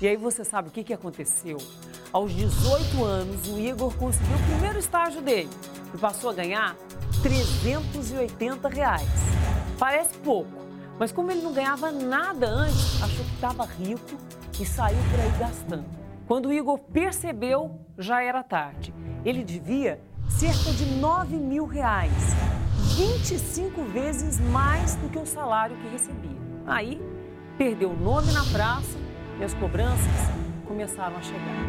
E 0.00 0.08
aí 0.08 0.16
você 0.16 0.44
sabe 0.44 0.68
o 0.68 0.72
que, 0.72 0.82
que 0.82 0.92
aconteceu? 0.92 1.58
Aos 2.12 2.32
18 2.32 3.04
anos, 3.04 3.48
o 3.48 3.60
Igor 3.60 3.94
conseguiu 3.94 4.34
o 4.34 4.42
primeiro 4.50 4.80
estágio 4.80 5.22
dele 5.22 5.48
e 5.94 5.96
passou 5.96 6.30
a 6.30 6.32
ganhar 6.32 6.76
380 7.22 8.68
reais. 8.68 9.08
Parece 9.78 10.18
pouco, 10.18 10.50
mas 10.98 11.12
como 11.12 11.30
ele 11.30 11.40
não 11.40 11.52
ganhava 11.52 11.92
nada 11.92 12.48
antes, 12.48 13.00
achou 13.00 13.24
que 13.24 13.34
estava 13.34 13.64
rico 13.64 14.21
e 14.60 14.66
saiu 14.66 14.98
por 15.10 15.20
aí 15.20 15.30
gastando. 15.38 15.84
Quando 16.26 16.46
o 16.46 16.52
Igor 16.52 16.78
percebeu, 16.78 17.80
já 17.98 18.22
era 18.22 18.42
tarde. 18.42 18.92
Ele 19.24 19.44
devia 19.44 20.00
cerca 20.28 20.72
de 20.72 20.86
9 20.96 21.36
mil 21.36 21.66
reais, 21.66 22.12
25 22.96 23.82
vezes 23.84 24.40
mais 24.40 24.96
do 24.96 25.08
que 25.08 25.18
o 25.18 25.26
salário 25.26 25.76
que 25.76 25.88
recebia. 25.88 26.36
Aí, 26.66 27.00
perdeu 27.56 27.90
o 27.90 27.96
nome 27.96 28.32
na 28.32 28.44
praça 28.44 28.98
e 29.38 29.44
as 29.44 29.54
cobranças 29.54 30.06
começaram 30.66 31.16
a 31.16 31.22
chegar. 31.22 31.66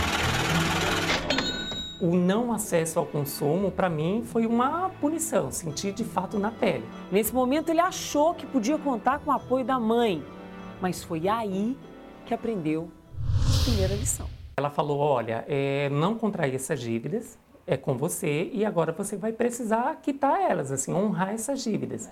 O 2.01 2.15
não 2.15 2.51
acesso 2.51 2.99
ao 2.99 3.05
consumo, 3.05 3.71
para 3.71 3.89
mim, 3.89 4.23
foi 4.25 4.45
uma 4.45 4.89
punição, 4.89 5.51
senti 5.51 5.91
de 5.91 6.03
fato 6.03 6.37
na 6.37 6.51
pele. 6.51 6.83
Nesse 7.11 7.33
momento, 7.33 7.69
ele 7.69 7.79
achou 7.79 8.33
que 8.33 8.45
podia 8.45 8.77
contar 8.77 9.19
com 9.19 9.31
o 9.31 9.33
apoio 9.33 9.63
da 9.63 9.79
mãe, 9.79 10.23
mas 10.81 11.03
foi 11.03 11.27
aí 11.27 11.77
que 12.23 12.33
aprendeu 12.33 12.89
a 13.27 13.63
primeira 13.63 13.95
lição. 13.95 14.27
Ela 14.57 14.69
falou: 14.69 14.99
olha, 14.99 15.45
é, 15.47 15.89
não 15.89 16.15
contrair 16.15 16.55
essas 16.55 16.79
dívidas, 16.79 17.37
é 17.65 17.77
com 17.77 17.97
você 17.97 18.49
e 18.53 18.65
agora 18.65 18.91
você 18.91 19.15
vai 19.15 19.31
precisar 19.31 19.95
quitar 20.01 20.39
elas, 20.39 20.71
assim, 20.71 20.93
honrar 20.93 21.29
essas 21.29 21.63
dívidas. 21.63 22.09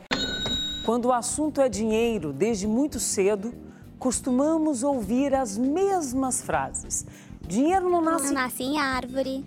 Quando 0.85 1.05
o 1.05 1.13
assunto 1.13 1.61
é 1.61 1.69
dinheiro, 1.69 2.33
desde 2.33 2.67
muito 2.67 2.99
cedo, 2.99 3.53
costumamos 3.99 4.83
ouvir 4.83 5.35
as 5.35 5.57
mesmas 5.57 6.41
frases. 6.41 7.05
Dinheiro 7.47 7.89
não 7.89 8.01
nasce. 8.01 8.27
Não 8.27 8.33
nasce 8.33 8.63
em 8.63 8.79
árvore. 8.79 9.45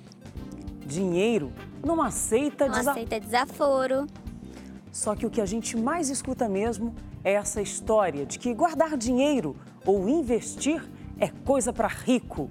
Dinheiro 0.87 1.53
não 1.85 2.01
aceita, 2.01 2.67
não 2.67 2.75
desa... 2.75 2.91
aceita 2.93 3.19
desaforo. 3.19 4.07
Só 4.93 5.17
que 5.17 5.27
o 5.27 5.31
que 5.31 5.41
a 5.41 5.47
gente 5.47 5.77
mais 5.77 6.09
escuta 6.09 6.49
mesmo 6.49 6.95
é 7.25 7.33
essa 7.33 7.61
história 7.61 8.25
de 8.25 8.39
que 8.39 8.55
guardar 8.55 8.97
dinheiro 8.97 9.57
ou 9.87 10.09
investir 10.09 10.83
é 11.19 11.29
coisa 11.29 11.73
para 11.73 11.89
rico. 11.89 12.51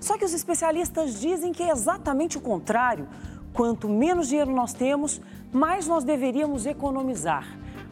Só 0.00 0.18
que 0.18 0.24
os 0.24 0.34
especialistas 0.34 1.20
dizem 1.20 1.52
que 1.52 1.62
é 1.62 1.70
exatamente 1.70 2.36
o 2.36 2.40
contrário. 2.40 3.08
Quanto 3.52 3.88
menos 3.88 4.28
dinheiro 4.28 4.52
nós 4.52 4.72
temos, 4.72 5.20
mais 5.52 5.86
nós 5.86 6.04
deveríamos 6.04 6.66
economizar. 6.66 7.46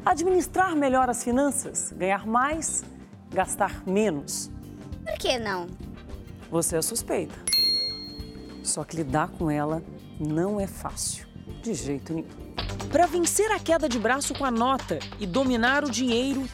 Administrar 0.05 0.75
melhor 0.75 1.09
as 1.09 1.23
finanças, 1.23 1.93
ganhar 1.97 2.27
mais, 2.27 2.83
gastar 3.31 3.83
menos. 3.87 4.51
Por 5.05 5.19
que 5.19 5.39
não? 5.39 5.67
Você 6.51 6.77
é 6.77 6.83
suspeita. 6.83 7.35
Só 8.63 8.83
que 8.83 8.97
lidar 8.97 9.29
com 9.29 9.51
ela 9.51 9.83
não 10.19 10.59
é 10.59 10.67
fácil, 10.67 11.27
de 11.63 11.75
jeito 11.75 12.13
nenhum. 12.13 12.29
Para 12.91 13.07
vencer 13.07 13.51
a 13.53 13.59
queda 13.59 13.89
de 13.89 13.99
braço 13.99 14.35
com 14.35 14.45
a 14.45 14.51
nota 14.51 14.99
e 15.21 15.27
dominar 15.27 15.85
o 15.85 15.91
dinheiro, 15.91 16.45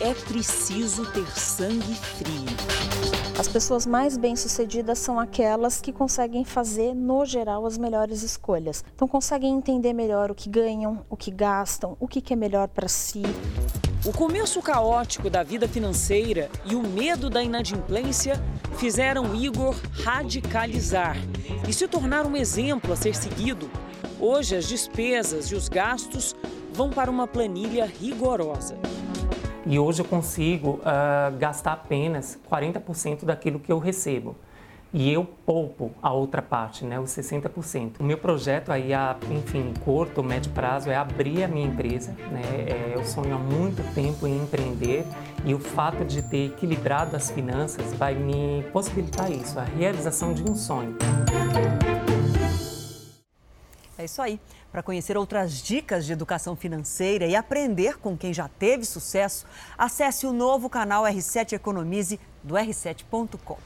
é 0.00 0.12
preciso 0.12 1.06
ter 1.12 1.26
sangue 1.30 1.94
frio. 1.94 2.46
As 3.38 3.48
pessoas 3.48 3.86
mais 3.86 4.16
bem-sucedidas 4.16 4.98
são 4.98 5.20
aquelas 5.20 5.80
que 5.80 5.92
conseguem 5.92 6.44
fazer, 6.44 6.94
no 6.94 7.24
geral, 7.24 7.66
as 7.66 7.76
melhores 7.76 8.22
escolhas. 8.22 8.84
Então, 8.94 9.06
conseguem 9.06 9.54
entender 9.54 9.92
melhor 9.92 10.30
o 10.30 10.34
que 10.34 10.48
ganham, 10.48 11.04
o 11.10 11.16
que 11.16 11.30
gastam, 11.30 11.96
o 12.00 12.08
que 12.08 12.32
é 12.32 12.36
melhor 12.36 12.68
para 12.68 12.88
si. 12.88 13.22
O 14.04 14.12
começo 14.12 14.62
caótico 14.62 15.28
da 15.28 15.42
vida 15.42 15.66
financeira 15.68 16.50
e 16.64 16.74
o 16.74 16.82
medo 16.82 17.28
da 17.28 17.42
inadimplência 17.42 18.42
fizeram 18.78 19.34
Igor 19.34 19.74
radicalizar 20.04 21.16
e 21.68 21.72
se 21.72 21.88
tornar 21.88 22.24
um 22.24 22.36
exemplo 22.36 22.92
a 22.92 22.96
ser 22.96 23.14
seguido. 23.14 23.68
Hoje, 24.20 24.56
as 24.56 24.66
despesas 24.66 25.46
e 25.46 25.54
os 25.54 25.68
gastos 25.68 26.34
vão 26.72 26.88
para 26.90 27.10
uma 27.10 27.26
planilha 27.26 27.84
rigorosa. 27.84 28.78
E 29.66 29.80
hoje 29.80 30.00
eu 30.00 30.04
consigo 30.04 30.80
uh, 30.80 31.36
gastar 31.38 31.72
apenas 31.72 32.38
40% 32.48 33.24
daquilo 33.24 33.58
que 33.58 33.72
eu 33.72 33.80
recebo. 33.80 34.36
E 34.94 35.12
eu 35.12 35.24
poupo 35.24 35.90
a 36.00 36.12
outra 36.12 36.40
parte, 36.40 36.84
né, 36.84 36.98
os 36.98 37.10
60%. 37.10 37.96
O 37.98 38.04
meu 38.04 38.16
projeto 38.16 38.70
aí, 38.70 38.94
a, 38.94 39.16
enfim, 39.30 39.74
curto, 39.84 40.22
médio 40.22 40.52
prazo, 40.52 40.88
é 40.88 40.96
abrir 40.96 41.42
a 41.42 41.48
minha 41.48 41.66
empresa. 41.66 42.12
Né? 42.30 42.42
É, 42.44 42.92
eu 42.94 43.04
sonho 43.04 43.34
há 43.34 43.38
muito 43.38 43.82
tempo 43.92 44.26
em 44.26 44.38
empreender 44.38 45.04
e 45.44 45.52
o 45.52 45.58
fato 45.58 46.04
de 46.04 46.22
ter 46.22 46.46
equilibrado 46.46 47.16
as 47.16 47.30
finanças 47.30 47.92
vai 47.94 48.14
me 48.14 48.64
possibilitar 48.72 49.30
isso, 49.30 49.58
a 49.58 49.64
realização 49.64 50.32
de 50.32 50.48
um 50.48 50.54
sonho. 50.54 50.96
É 54.06 54.08
isso 54.08 54.22
aí. 54.22 54.40
Para 54.70 54.84
conhecer 54.84 55.16
outras 55.16 55.60
dicas 55.60 56.06
de 56.06 56.12
educação 56.12 56.54
financeira 56.54 57.26
e 57.26 57.34
aprender 57.34 57.98
com 57.98 58.16
quem 58.16 58.32
já 58.32 58.46
teve 58.48 58.84
sucesso, 58.84 59.44
acesse 59.76 60.26
o 60.26 60.32
novo 60.32 60.70
canal 60.70 61.02
R7 61.02 61.54
Economize 61.54 62.20
do 62.40 62.54
R7.com. 62.54 63.58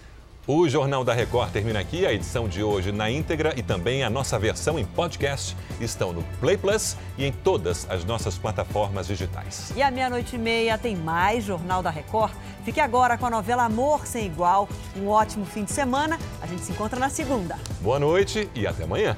O 0.47 0.67
Jornal 0.67 1.05
da 1.05 1.13
Record 1.13 1.53
termina 1.53 1.79
aqui. 1.79 2.07
A 2.07 2.13
edição 2.15 2.49
de 2.49 2.63
hoje 2.63 2.91
na 2.91 3.11
íntegra 3.11 3.53
e 3.55 3.63
também 3.63 4.03
a 4.03 4.09
nossa 4.09 4.39
versão 4.39 4.79
em 4.79 4.85
podcast 4.85 5.55
estão 5.79 6.11
no 6.11 6.23
Play 6.41 6.57
Plus 6.57 6.97
e 7.19 7.27
em 7.27 7.33
todas 7.33 7.87
as 7.91 8.03
nossas 8.03 8.39
plataformas 8.39 9.07
digitais. 9.07 9.71
E 9.77 9.83
à 9.83 9.91
meia-noite 9.91 10.37
e 10.37 10.39
meia 10.39 10.79
tem 10.79 10.97
mais 10.97 11.45
Jornal 11.45 11.83
da 11.83 11.91
Record. 11.91 12.33
Fique 12.65 12.81
agora 12.81 13.19
com 13.19 13.27
a 13.27 13.31
novela 13.31 13.65
Amor 13.65 14.07
Sem 14.07 14.25
Igual. 14.25 14.67
Um 14.97 15.07
ótimo 15.09 15.45
fim 15.45 15.65
de 15.65 15.73
semana. 15.73 16.19
A 16.41 16.47
gente 16.47 16.63
se 16.63 16.73
encontra 16.73 16.99
na 16.99 17.11
segunda. 17.11 17.59
Boa 17.83 17.99
noite 17.99 18.49
e 18.55 18.67
até 18.67 18.85
amanhã. 18.85 19.17